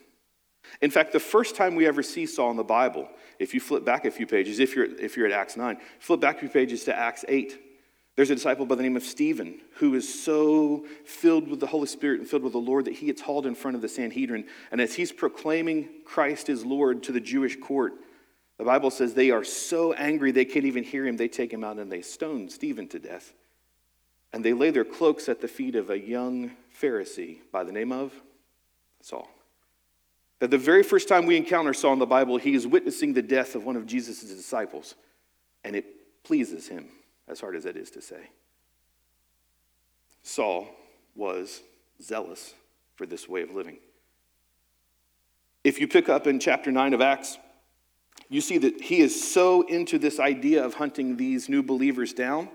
[0.81, 3.09] In fact, the first time we ever see Saul in the Bible,
[3.39, 6.19] if you flip back a few pages, if you're, if you're at Acts 9, flip
[6.19, 7.59] back a few pages to Acts 8.
[8.15, 11.85] There's a disciple by the name of Stephen who is so filled with the Holy
[11.85, 14.45] Spirit and filled with the Lord that he gets hauled in front of the Sanhedrin.
[14.71, 17.93] And as he's proclaiming Christ is Lord to the Jewish court,
[18.57, 21.15] the Bible says they are so angry they can't even hear him.
[21.15, 23.33] They take him out and they stone Stephen to death.
[24.33, 27.91] And they lay their cloaks at the feet of a young Pharisee by the name
[27.91, 28.13] of
[29.01, 29.29] Saul.
[30.39, 33.21] That the very first time we encounter Saul in the Bible, he is witnessing the
[33.21, 34.95] death of one of Jesus' disciples,
[35.63, 36.89] and it pleases him,
[37.27, 38.29] as hard as that is to say.
[40.21, 40.67] Saul
[41.15, 41.61] was
[42.01, 42.53] zealous
[42.95, 43.77] for this way of living.
[45.63, 47.37] If you pick up in chapter 9 of Acts,
[48.29, 52.49] you see that he is so into this idea of hunting these new believers down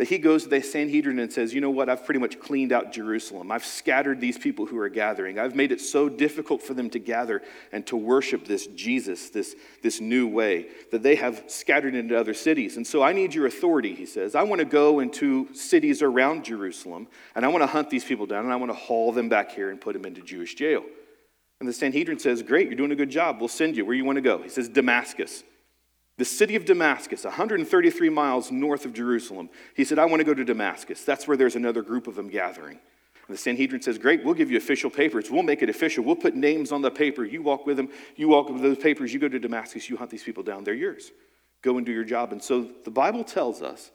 [0.00, 1.90] that he goes to the Sanhedrin and says, You know what?
[1.90, 3.52] I've pretty much cleaned out Jerusalem.
[3.52, 5.38] I've scattered these people who are gathering.
[5.38, 9.54] I've made it so difficult for them to gather and to worship this Jesus, this,
[9.82, 12.78] this new way, that they have scattered into other cities.
[12.78, 14.34] And so I need your authority, he says.
[14.34, 18.24] I want to go into cities around Jerusalem and I want to hunt these people
[18.24, 20.82] down and I want to haul them back here and put them into Jewish jail.
[21.60, 23.38] And the Sanhedrin says, Great, you're doing a good job.
[23.38, 23.84] We'll send you.
[23.84, 24.40] Where you want to go?
[24.40, 25.44] He says, Damascus
[26.20, 29.48] the city of Damascus, 133 miles north of Jerusalem.
[29.74, 31.02] He said, I want to go to Damascus.
[31.02, 32.78] That's where there's another group of them gathering.
[33.26, 35.30] And the Sanhedrin says, Great, we'll give you official papers.
[35.30, 36.04] We'll make it official.
[36.04, 37.24] We'll put names on the paper.
[37.24, 37.88] You walk with them.
[38.16, 39.14] You walk with those papers.
[39.14, 39.88] You go to Damascus.
[39.88, 40.62] You hunt these people down.
[40.62, 41.10] They're yours.
[41.62, 42.32] Go and do your job.
[42.32, 43.90] And so the Bible tells us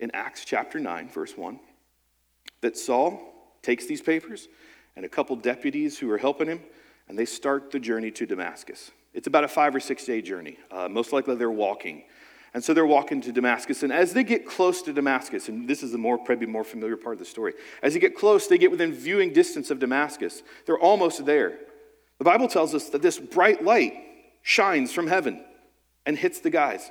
[0.00, 1.60] in Acts chapter 9, verse 1,
[2.60, 3.20] that Saul
[3.62, 4.48] takes these papers
[4.96, 6.60] and a couple deputies who are helping him,
[7.06, 8.90] and they start the journey to Damascus.
[9.18, 10.58] It's about a five or six day journey.
[10.70, 12.04] Uh, most likely they're walking.
[12.54, 13.82] And so they're walking to Damascus.
[13.82, 16.96] And as they get close to Damascus, and this is the more, probably more familiar
[16.96, 20.44] part of the story, as they get close, they get within viewing distance of Damascus.
[20.66, 21.58] They're almost there.
[22.18, 23.94] The Bible tells us that this bright light
[24.42, 25.44] shines from heaven
[26.06, 26.88] and hits the guys.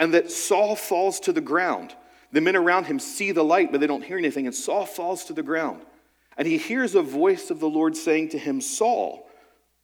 [0.00, 1.94] And that Saul falls to the ground.
[2.32, 4.46] The men around him see the light, but they don't hear anything.
[4.46, 5.82] And Saul falls to the ground.
[6.36, 9.28] And he hears a voice of the Lord saying to him, Saul,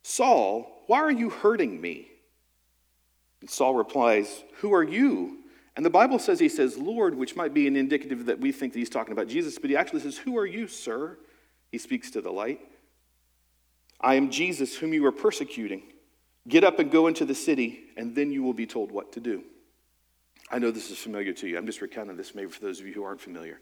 [0.02, 2.08] Saul, why are you hurting me?
[3.42, 5.40] And Saul replies, Who are you?
[5.76, 8.72] And the Bible says he says, Lord, which might be an indicative that we think
[8.72, 11.18] that he's talking about Jesus, but he actually says, Who are you, sir?
[11.70, 12.60] He speaks to the light.
[14.00, 15.82] I am Jesus, whom you are persecuting.
[16.48, 19.20] Get up and go into the city, and then you will be told what to
[19.20, 19.44] do.
[20.50, 21.58] I know this is familiar to you.
[21.58, 23.60] I'm just recounting this maybe for those of you who aren't familiar.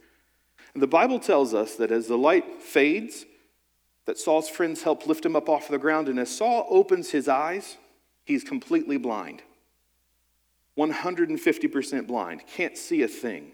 [0.74, 3.24] And the Bible tells us that as the light fades,
[4.06, 6.08] that Saul's friends help lift him up off the ground.
[6.08, 7.76] And as Saul opens his eyes,
[8.24, 9.42] he's completely blind
[10.78, 13.52] 150% blind, can't see a thing.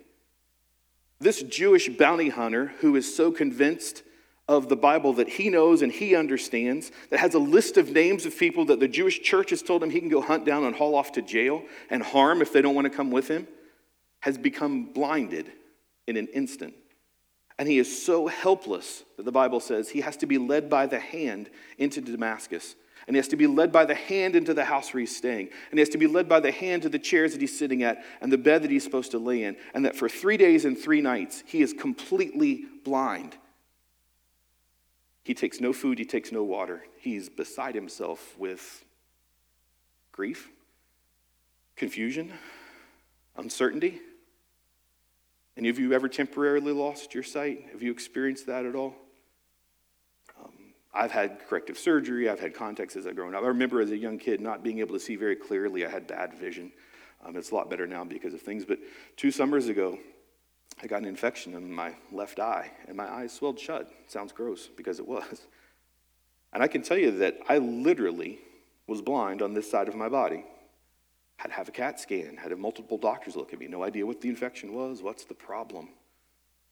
[1.21, 4.03] This Jewish bounty hunter who is so convinced
[4.49, 8.27] of the Bible that he knows and he understands, that has a list of names
[8.27, 10.75] of people that the Jewish church has told him he can go hunt down and
[10.75, 13.47] haul off to jail and harm if they don't want to come with him,
[14.21, 15.51] has become blinded
[16.09, 16.75] in an instant.
[17.59, 20.87] And he is so helpless that the Bible says he has to be led by
[20.87, 22.77] the hand into Damascus.
[23.07, 25.49] And he has to be led by the hand into the house where he's staying.
[25.71, 27.83] And he has to be led by the hand to the chairs that he's sitting
[27.83, 29.57] at and the bed that he's supposed to lay in.
[29.75, 33.37] And that for three days and three nights, he is completely blind.
[35.25, 36.85] He takes no food, he takes no water.
[36.99, 38.85] He's beside himself with
[40.11, 40.51] grief,
[41.77, 42.33] confusion,
[43.37, 44.01] uncertainty.
[45.57, 47.67] Any of you ever temporarily lost your sight?
[47.73, 48.95] Have you experienced that at all?
[50.43, 50.53] Um,
[50.95, 52.29] I've had corrective surgery.
[52.29, 53.45] I've had contacts as I've grown up.
[53.45, 55.85] I remember as a young kid not being able to see very clearly.
[55.85, 56.73] I had bad vision.
[57.25, 58.65] Um, it's a lot better now because of things.
[58.65, 58.79] But
[59.17, 59.99] two summers ago,
[60.83, 63.91] I got an infection in my left eye, and my eyes swelled shut.
[64.09, 65.47] Sounds gross because it was.
[66.53, 68.39] And I can tell you that I literally
[68.87, 70.45] was blind on this side of my body.
[71.43, 74.21] Had to have a CAT scan, had multiple doctors look at me, no idea what
[74.21, 75.89] the infection was, what's the problem.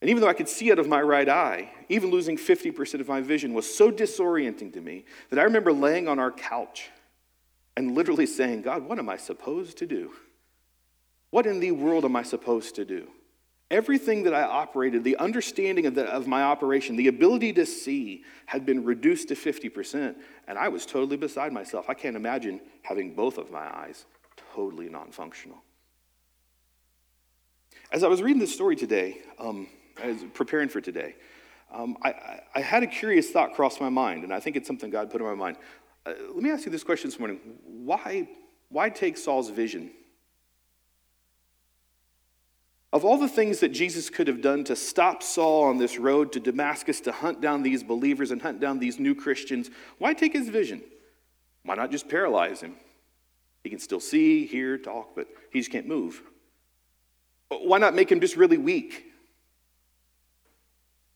[0.01, 3.09] And even though I could see out of my right eye, even losing 50% of
[3.09, 6.89] my vision was so disorienting to me that I remember laying on our couch
[7.77, 10.13] and literally saying, God, what am I supposed to do?
[11.31, 13.09] What in the world am I supposed to do?
[13.73, 18.23] Everything that I operated, the understanding of, the, of my operation, the ability to see
[18.47, 20.15] had been reduced to 50%,
[20.47, 21.91] and I was totally beside myself.
[21.91, 24.07] I can't imagine having both of my eyes
[24.55, 25.59] totally non functional.
[27.93, 29.67] As I was reading this story today, um,
[30.03, 31.17] I was preparing for today,
[31.73, 34.91] um, I, I, had a curious thought cross my mind, and I think it's something
[34.91, 35.57] God put in my mind.
[36.05, 38.29] Uh, let me ask you this question this morning why,
[38.69, 39.91] why take Saul's vision?
[42.93, 46.33] Of all the things that Jesus could have done to stop Saul on this road
[46.33, 50.33] to Damascus to hunt down these believers and hunt down these new Christians, why take
[50.33, 50.83] his vision?
[51.63, 52.75] Why not just paralyze him?
[53.63, 56.23] He can still see, hear, talk, but he just can't move.
[57.49, 59.07] Why not make him just really weak?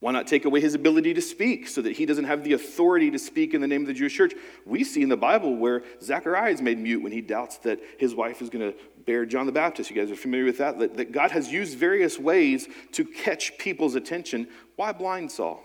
[0.01, 3.11] Why not take away his ability to speak so that he doesn't have the authority
[3.11, 4.35] to speak in the name of the Jewish church?
[4.67, 8.15] We see in the Bible where Zechariah is made mute when he doubts that his
[8.15, 9.89] wife is going to bear John the Baptist.
[9.89, 10.79] You guys are familiar with that?
[10.79, 10.99] that?
[10.99, 14.49] That God has used various ways to catch people's attention.
[14.77, 15.63] Why blind Saul?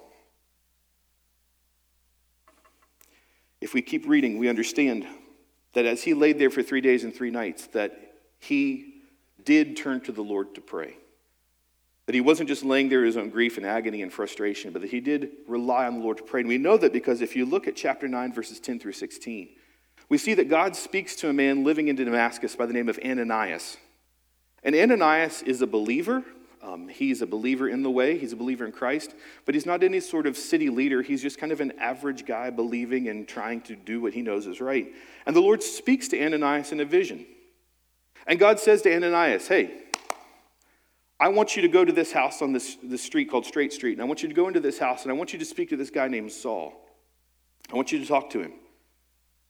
[3.60, 5.06] If we keep reading, we understand
[5.74, 9.04] that as he laid there for three days and three nights, that he
[9.44, 10.96] did turn to the Lord to pray.
[12.06, 14.82] That he wasn't just laying there in his own grief and agony and frustration, but
[14.82, 16.42] that he did rely on the Lord to pray.
[16.42, 19.50] And we know that because if you look at chapter 9, verses 10 through 16,
[20.10, 23.00] we see that God speaks to a man living in Damascus by the name of
[23.06, 23.78] Ananias.
[24.64, 26.24] And Ananias is a believer,
[26.62, 29.84] um, he's a believer in the way, he's a believer in Christ, but he's not
[29.84, 31.02] any sort of city leader.
[31.02, 34.46] He's just kind of an average guy believing and trying to do what he knows
[34.46, 34.88] is right.
[35.26, 37.26] And the Lord speaks to Ananias in a vision.
[38.28, 39.72] And God says to Ananias, Hey,
[41.20, 43.94] I want you to go to this house on this, this street called Straight Street,
[43.94, 45.70] and I want you to go into this house, and I want you to speak
[45.70, 46.74] to this guy named Saul.
[47.72, 48.54] I want you to talk to him.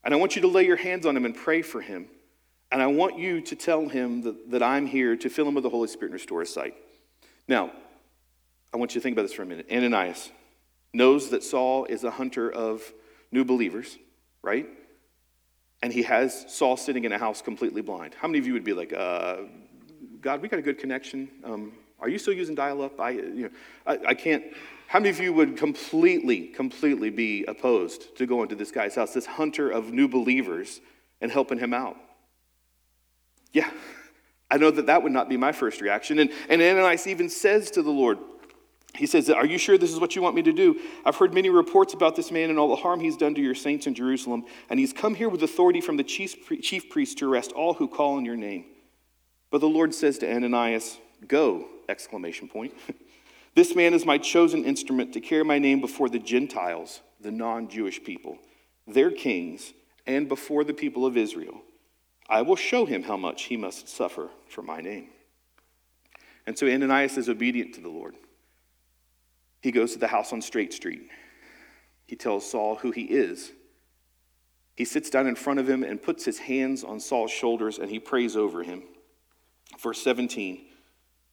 [0.03, 2.07] And I want you to lay your hands on him and pray for him.
[2.71, 5.63] And I want you to tell him that, that I'm here to fill him with
[5.63, 6.75] the Holy Spirit and restore his sight.
[7.49, 7.71] Now,
[8.71, 9.65] I want you to think about this for a minute.
[9.71, 10.29] Ananias
[10.93, 12.83] knows that Saul is a hunter of
[13.31, 13.97] new believers,
[14.43, 14.67] right?
[15.81, 18.13] And he has Saul sitting in a house completely blind.
[18.13, 19.37] How many of you would be like, uh,
[20.21, 21.27] God, we got a good connection.
[21.43, 22.99] Um, are you still using dial up?
[22.99, 23.49] I, you know,
[23.87, 24.43] I, I can't.
[24.85, 29.15] How many of you would completely, completely be opposed to going to this guy's house,
[29.15, 30.81] this hunter of new believers,
[31.19, 31.97] and helping him out?
[33.53, 33.71] Yeah,
[34.51, 36.19] I know that that would not be my first reaction.
[36.19, 38.17] And, and Ananias even says to the Lord,
[38.95, 40.79] he says, Are you sure this is what you want me to do?
[41.05, 43.55] I've heard many reports about this man and all the harm he's done to your
[43.55, 47.31] saints in Jerusalem, and he's come here with authority from the chief, chief priest to
[47.31, 48.65] arrest all who call on your name.
[49.51, 50.97] But the Lord says to Ananias,
[51.27, 51.67] Go!
[51.87, 52.73] Exclamation point.
[53.55, 57.67] this man is my chosen instrument to carry my name before the Gentiles, the non
[57.67, 58.37] Jewish people,
[58.87, 59.73] their kings,
[60.07, 61.61] and before the people of Israel.
[62.29, 65.09] I will show him how much he must suffer for my name.
[66.45, 68.15] And so Ananias is obedient to the Lord.
[69.61, 71.09] He goes to the house on Straight Street.
[72.05, 73.51] He tells Saul who he is.
[74.75, 77.89] He sits down in front of him and puts his hands on Saul's shoulders and
[77.89, 78.83] he prays over him.
[79.79, 80.65] Verse 17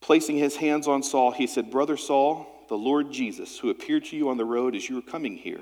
[0.01, 4.17] Placing his hands on Saul, he said, Brother Saul, the Lord Jesus, who appeared to
[4.17, 5.61] you on the road as you were coming here,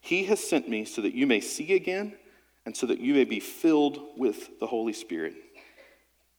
[0.00, 2.16] he has sent me so that you may see again
[2.66, 5.34] and so that you may be filled with the Holy Spirit.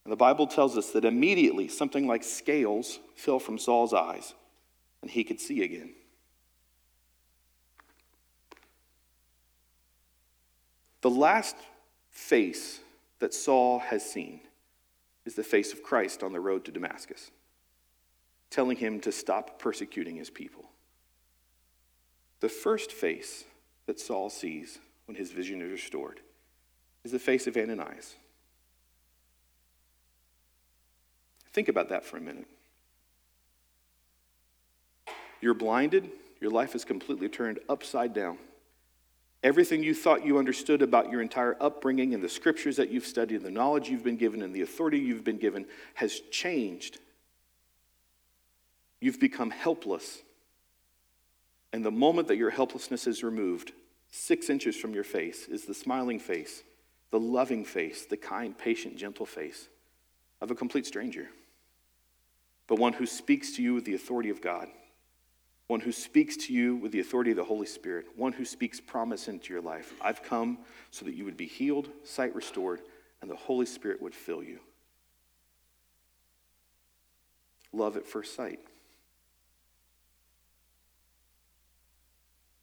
[0.04, 4.34] And the Bible tells us that immediately something like scales fell from Saul's eyes,
[5.00, 5.94] and he could see again.
[11.02, 11.56] The last
[12.10, 12.80] face
[13.18, 14.40] that Saul has seen
[15.24, 17.30] is the face of Christ on the road to Damascus,
[18.50, 20.64] telling him to stop persecuting his people.
[22.40, 23.44] The first face
[23.86, 24.78] that Saul sees
[25.12, 26.20] when his vision is restored
[27.04, 28.14] is the face of Ananias.
[31.52, 32.46] Think about that for a minute.
[35.42, 36.08] You're blinded,
[36.40, 38.38] your life is completely turned upside down.
[39.42, 43.42] Everything you thought you understood about your entire upbringing and the scriptures that you've studied,
[43.42, 47.00] the knowledge you've been given, and the authority you've been given has changed.
[49.00, 50.22] You've become helpless.
[51.70, 53.72] And the moment that your helplessness is removed,
[54.12, 56.62] six inches from your face is the smiling face,
[57.10, 59.68] the loving face, the kind, patient, gentle face
[60.40, 61.28] of a complete stranger,
[62.68, 64.68] but one who speaks to you with the authority of God
[65.72, 68.78] one who speaks to you with the authority of the Holy Spirit, one who speaks
[68.78, 69.94] promise into your life.
[70.02, 70.58] I've come
[70.90, 72.82] so that you would be healed, sight restored,
[73.22, 74.58] and the Holy Spirit would fill you.
[77.72, 78.60] Love at first sight.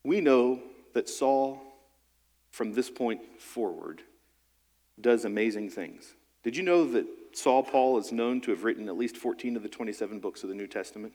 [0.04, 0.62] We know
[0.94, 1.62] that Saul,
[2.52, 4.02] from this point forward,
[5.00, 6.14] does amazing things.
[6.44, 9.64] Did you know that Saul Paul is known to have written at least 14 of
[9.64, 11.14] the 27 books of the New Testament?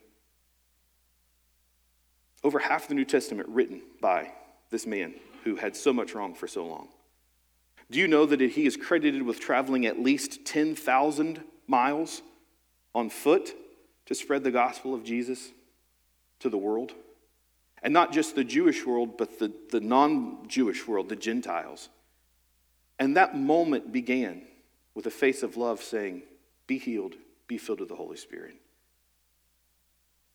[2.43, 4.31] Over half the New Testament written by
[4.69, 6.89] this man who had so much wrong for so long.
[7.91, 12.21] Do you know that he is credited with traveling at least 10,000 miles
[12.93, 13.53] on foot
[14.07, 15.51] to spread the gospel of Jesus
[16.39, 16.93] to the world?
[17.83, 21.89] And not just the Jewish world, but the, the non Jewish world, the Gentiles.
[22.97, 24.43] And that moment began
[24.93, 26.23] with a face of love saying,
[26.67, 27.15] Be healed,
[27.47, 28.55] be filled with the Holy Spirit.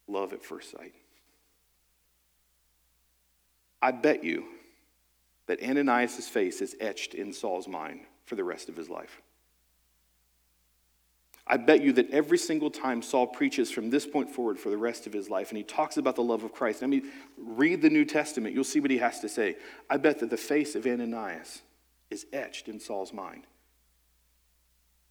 [0.07, 0.95] Love at first sight.
[3.83, 4.45] I bet you
[5.47, 9.21] that Ananias' face is etched in Saul's mind for the rest of his life.
[11.51, 14.77] I bet you that every single time Saul preaches from this point forward for the
[14.77, 17.83] rest of his life and he talks about the love of Christ, I mean, read
[17.83, 19.57] the New Testament, you'll see what he has to say.
[19.91, 21.63] I bet that the face of Ananias
[22.09, 23.49] is etched in Saul's mind.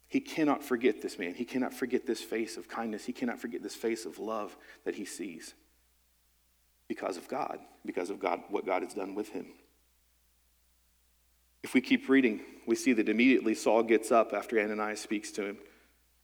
[0.08, 1.34] He cannot forget this man.
[1.34, 3.04] He cannot forget this face of kindness.
[3.04, 5.52] He cannot forget this face of love that he sees
[6.88, 9.44] because of God, because of God, what God has done with him.
[11.62, 15.44] If we keep reading, we see that immediately Saul gets up after Ananias speaks to
[15.44, 15.58] him.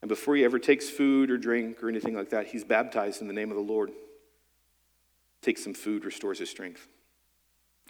[0.03, 3.29] And before he ever takes food or drink or anything like that, he's baptized in
[3.29, 3.91] the name of the Lord.
[5.43, 6.87] Takes some food, restores his strength.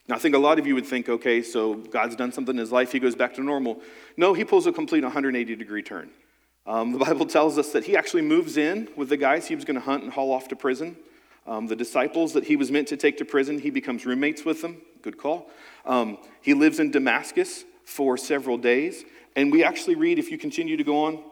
[0.08, 2.60] Now, I think a lot of you would think, okay, so God's done something in
[2.60, 3.80] his life, he goes back to normal.
[4.16, 6.10] No, he pulls a complete 180 degree turn.
[6.64, 9.64] Um, the Bible tells us that he actually moves in with the guys he was
[9.64, 10.96] going to hunt and haul off to prison.
[11.46, 14.62] Um, the disciples that he was meant to take to prison, he becomes roommates with
[14.62, 14.82] them.
[15.02, 15.48] Good call.
[15.84, 19.04] Um, he lives in Damascus for several days.
[19.36, 21.22] And we actually read, if you continue to go on,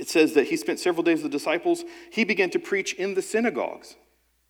[0.00, 1.84] it says that he spent several days with the disciples.
[2.10, 3.96] He began to preach in the synagogues.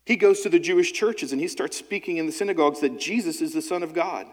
[0.05, 3.41] He goes to the Jewish churches and he starts speaking in the synagogues that Jesus
[3.41, 4.27] is the Son of God.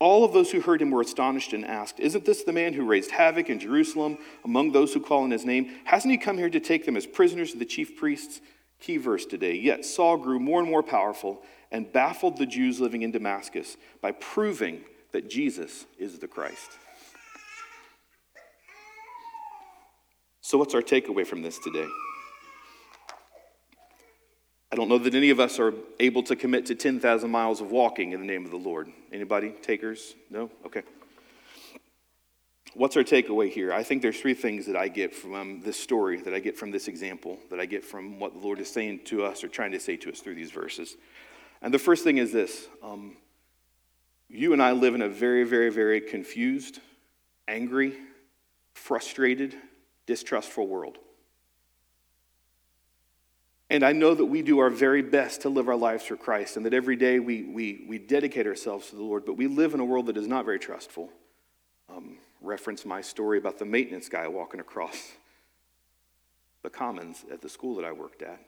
[0.00, 2.84] All of those who heard him were astonished and asked, Isn't this the man who
[2.84, 5.70] raised havoc in Jerusalem among those who call on his name?
[5.84, 8.40] Hasn't he come here to take them as prisoners to the chief priests?
[8.80, 9.54] Key verse today.
[9.54, 14.10] Yet Saul grew more and more powerful and baffled the Jews living in Damascus by
[14.10, 14.80] proving
[15.12, 16.72] that Jesus is the Christ.
[20.46, 21.88] So, what's our takeaway from this today?
[24.70, 27.72] I don't know that any of us are able to commit to 10,000 miles of
[27.72, 28.88] walking in the name of the Lord.
[29.12, 29.50] Anybody?
[29.60, 30.14] Takers?
[30.30, 30.48] No?
[30.64, 30.82] Okay.
[32.74, 33.72] What's our takeaway here?
[33.72, 36.70] I think there's three things that I get from this story, that I get from
[36.70, 39.72] this example, that I get from what the Lord is saying to us or trying
[39.72, 40.96] to say to us through these verses.
[41.60, 43.16] And the first thing is this um,
[44.28, 46.78] you and I live in a very, very, very confused,
[47.48, 47.94] angry,
[48.74, 49.56] frustrated,
[50.06, 50.98] distrustful world.
[53.68, 56.56] And I know that we do our very best to live our lives for Christ
[56.56, 59.74] and that every day we, we, we dedicate ourselves to the Lord, but we live
[59.74, 61.10] in a world that is not very trustful.
[61.88, 65.12] Um, reference my story about the maintenance guy walking across
[66.62, 68.40] the commons at the school that I worked at.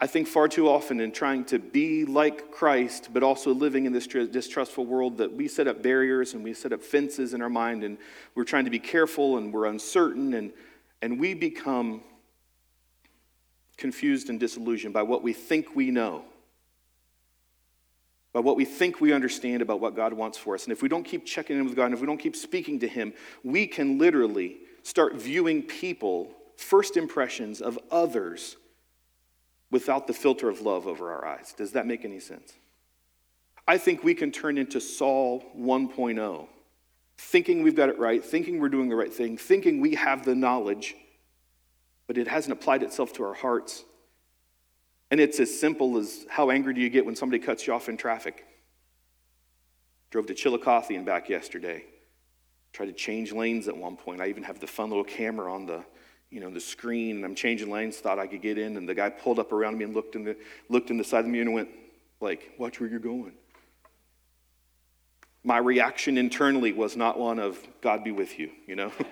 [0.00, 3.92] I think far too often in trying to be like Christ, but also living in
[3.92, 7.48] this distrustful world, that we set up barriers and we set up fences in our
[7.48, 7.98] mind, and
[8.34, 10.52] we're trying to be careful and we're uncertain, and,
[11.02, 12.02] and we become
[13.76, 16.24] confused and disillusioned by what we think we know
[18.32, 20.64] by what we think we understand about what God wants for us.
[20.64, 22.78] And if we don't keep checking in with God, and if we don't keep speaking
[22.80, 28.56] to Him, we can literally start viewing people, first impressions of others,
[29.70, 31.54] without the filter of love over our eyes.
[31.56, 32.52] Does that make any sense?
[33.66, 36.48] I think we can turn into Saul 1.0,
[37.18, 40.34] thinking we've got it right, thinking we're doing the right thing, thinking we have the
[40.34, 40.96] knowledge,
[42.06, 43.84] but it hasn't applied itself to our hearts.
[45.10, 47.90] And it's as simple as how angry do you get when somebody cuts you off
[47.90, 48.46] in traffic?
[50.10, 51.84] Drove to Chillicothe and back yesterday.
[52.72, 54.22] Tried to change lanes at one point.
[54.22, 55.84] I even have the fun little camera on the,
[56.30, 57.96] you know, the screen, and I'm changing lanes.
[57.96, 60.24] Thought I could get in, and the guy pulled up around me and looked in
[60.24, 60.36] the
[60.68, 61.70] looked in the side of mirror and went,
[62.20, 63.32] like, "Watch where you're going."
[65.44, 68.92] My reaction internally was not one of "God be with you," you know.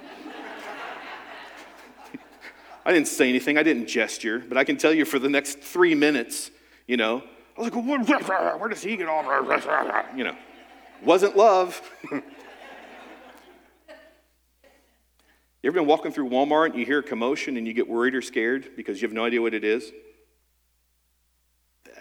[2.85, 3.59] I didn't say anything.
[3.59, 6.51] I didn't gesture, but I can tell you for the next three minutes,
[6.87, 7.23] you know,
[7.57, 9.25] I was like, "Where does he get all?"
[10.17, 10.37] You know,
[11.03, 11.81] wasn't love.
[15.67, 18.15] You ever been walking through Walmart and you hear a commotion and you get worried
[18.15, 19.91] or scared because you have no idea what it is?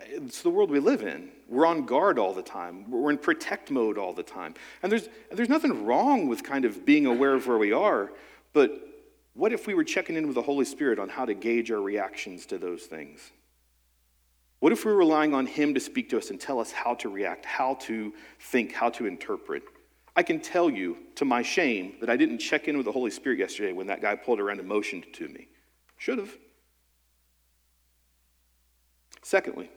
[0.05, 1.31] It's the world we live in.
[1.49, 2.91] We're on guard all the time.
[2.91, 4.53] We're in protect mode all the time.
[4.83, 8.11] And there's, there's nothing wrong with kind of being aware of where we are,
[8.53, 8.87] but
[9.33, 11.81] what if we were checking in with the Holy Spirit on how to gauge our
[11.81, 13.31] reactions to those things?
[14.59, 16.93] What if we were relying on Him to speak to us and tell us how
[16.93, 19.63] to react, how to think, how to interpret?
[20.15, 23.11] I can tell you, to my shame, that I didn't check in with the Holy
[23.11, 25.47] Spirit yesterday when that guy pulled around and motioned to me.
[25.97, 26.31] Should have.
[29.21, 29.69] Secondly,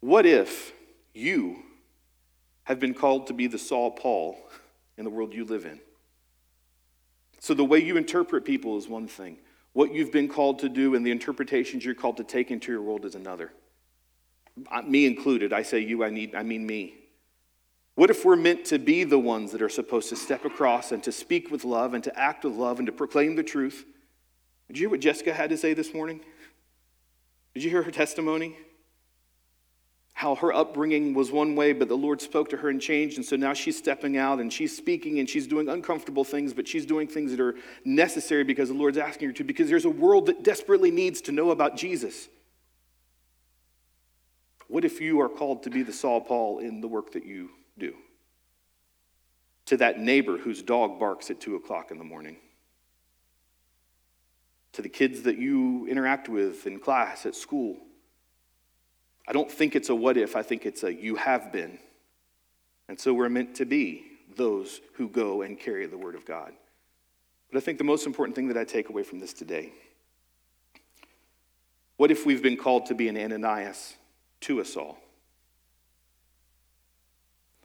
[0.00, 0.72] what if
[1.14, 1.62] you
[2.64, 4.36] have been called to be the Saul Paul
[4.98, 5.80] in the world you live in?
[7.38, 9.38] So, the way you interpret people is one thing.
[9.72, 12.82] What you've been called to do and the interpretations you're called to take into your
[12.82, 13.52] world is another.
[14.84, 15.52] Me included.
[15.52, 16.99] I say you, I, need, I mean me.
[18.00, 21.02] What if we're meant to be the ones that are supposed to step across and
[21.02, 23.84] to speak with love and to act with love and to proclaim the truth?
[24.68, 26.22] Did you hear what Jessica had to say this morning?
[27.52, 28.56] Did you hear her testimony?
[30.14, 33.18] How her upbringing was one way, but the Lord spoke to her and changed.
[33.18, 36.66] And so now she's stepping out and she's speaking and she's doing uncomfortable things, but
[36.66, 39.90] she's doing things that are necessary because the Lord's asking her to, because there's a
[39.90, 42.30] world that desperately needs to know about Jesus.
[44.68, 47.50] What if you are called to be the Saul Paul in the work that you
[47.80, 47.94] do
[49.70, 52.36] to that neighbor whose dog barks at two o'clock in the morning,
[54.72, 57.76] to the kids that you interact with in class, at school.
[59.28, 61.78] I don't think it's a what if, I think it's a you have been.
[62.88, 64.02] And so we're meant to be
[64.34, 66.52] those who go and carry the word of God.
[67.48, 69.72] But I think the most important thing that I take away from this today
[71.96, 73.94] what if we've been called to be an Ananias
[74.40, 74.98] to us Saul?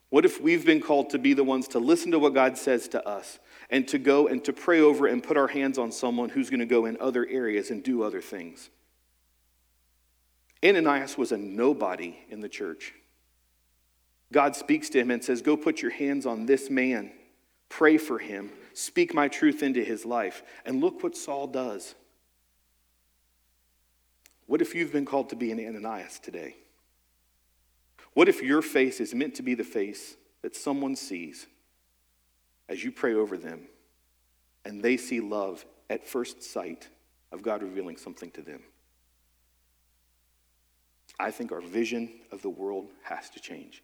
[0.09, 2.87] What if we've been called to be the ones to listen to what God says
[2.89, 3.39] to us
[3.69, 6.59] and to go and to pray over and put our hands on someone who's going
[6.59, 8.69] to go in other areas and do other things?
[10.63, 12.93] Ananias was a nobody in the church.
[14.31, 17.11] God speaks to him and says, Go put your hands on this man,
[17.69, 20.43] pray for him, speak my truth into his life.
[20.65, 21.95] And look what Saul does.
[24.47, 26.55] What if you've been called to be an Ananias today?
[28.15, 31.47] What if your face is meant to be the face that someone sees
[32.69, 33.67] as you pray over them
[34.63, 36.87] and they see love at first sight
[37.33, 38.61] of God revealing something to them?
[41.19, 43.83] I think our vision of the world has to change.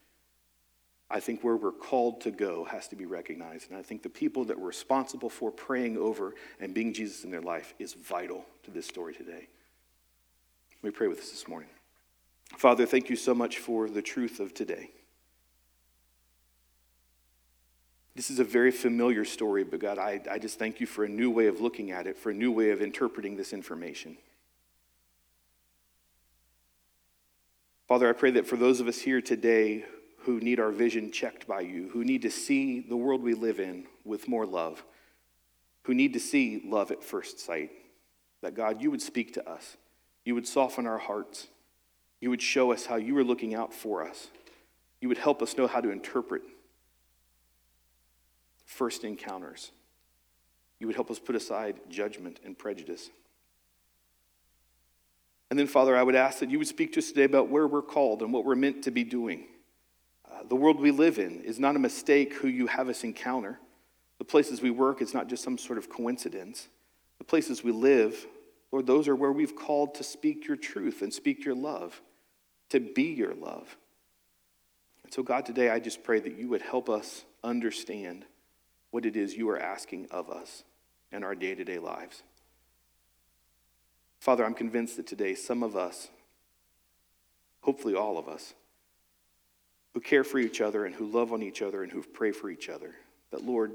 [1.10, 3.70] I think where we're called to go has to be recognized.
[3.70, 7.32] And I think the people that we're responsible for praying over and being Jesus in
[7.32, 9.50] their life is vital to this story today.
[10.82, 11.70] Let me pray with us this morning.
[12.58, 14.92] Father, thank you so much for the truth of today.
[18.16, 21.10] This is a very familiar story, but God, I, I just thank you for a
[21.10, 24.18] new way of looking at it, for a new way of interpreting this information.
[27.88, 29.86] Father, I pray that for those of us here today
[30.20, 33.60] who need our vision checked by you, who need to see the world we live
[33.60, 34.84] in with more love,
[35.84, 37.72] who need to see love at first sight,
[38.42, 39.78] that God, you would speak to us,
[40.26, 41.48] you would soften our hearts.
[42.22, 44.28] You would show us how you were looking out for us.
[45.02, 46.44] You would help us know how to interpret
[48.66, 49.72] first encounters.
[50.80, 53.10] You would help us put aside judgment and prejudice.
[55.50, 57.68] And then, Father, I would ask that you would speak to us today about where
[57.68, 59.48] we're called and what we're meant to be doing.
[60.32, 63.60] Uh, the world we live in is not a mistake who you have us encounter.
[64.20, 66.68] The places we work is not just some sort of coincidence.
[67.18, 68.26] The places we live,
[68.72, 72.00] Lord, those are where we've called to speak your truth and speak your love
[72.72, 73.78] to be your love.
[75.04, 78.26] And so, God, today I just pray that you would help us understand
[78.92, 80.64] what it is you are asking of us
[81.12, 82.24] in our day to day lives.
[84.20, 86.10] Father, I'm convinced that today some of us,
[87.62, 88.54] hopefully all of us,
[89.94, 92.50] who care for each other and who love on each other and who pray for
[92.50, 92.96] each other,
[93.32, 93.74] that Lord,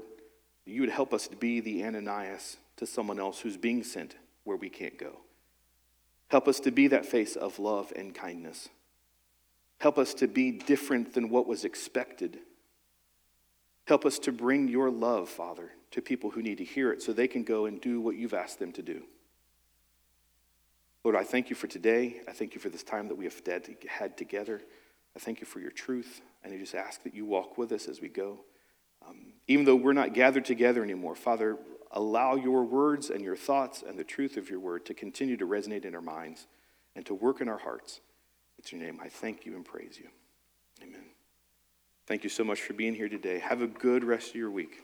[0.65, 4.57] you would help us to be the Ananias to someone else who's being sent where
[4.57, 5.17] we can't go.
[6.29, 8.69] Help us to be that face of love and kindness.
[9.79, 12.39] Help us to be different than what was expected.
[13.85, 17.13] Help us to bring your love, Father, to people who need to hear it so
[17.13, 19.03] they can go and do what you've asked them to do.
[21.03, 22.21] Lord, I thank you for today.
[22.27, 23.41] I thank you for this time that we have
[23.87, 24.61] had together.
[25.15, 26.21] I thank you for your truth.
[26.43, 28.41] And I just ask that you walk with us as we go.
[29.07, 31.57] Um, even though we're not gathered together anymore, Father,
[31.91, 35.47] allow your words and your thoughts and the truth of your word to continue to
[35.47, 36.47] resonate in our minds
[36.95, 38.01] and to work in our hearts.
[38.57, 38.99] It's your name.
[39.01, 40.09] I thank you and praise you.
[40.81, 41.05] Amen.
[42.05, 43.39] Thank you so much for being here today.
[43.39, 44.81] Have a good rest of your week.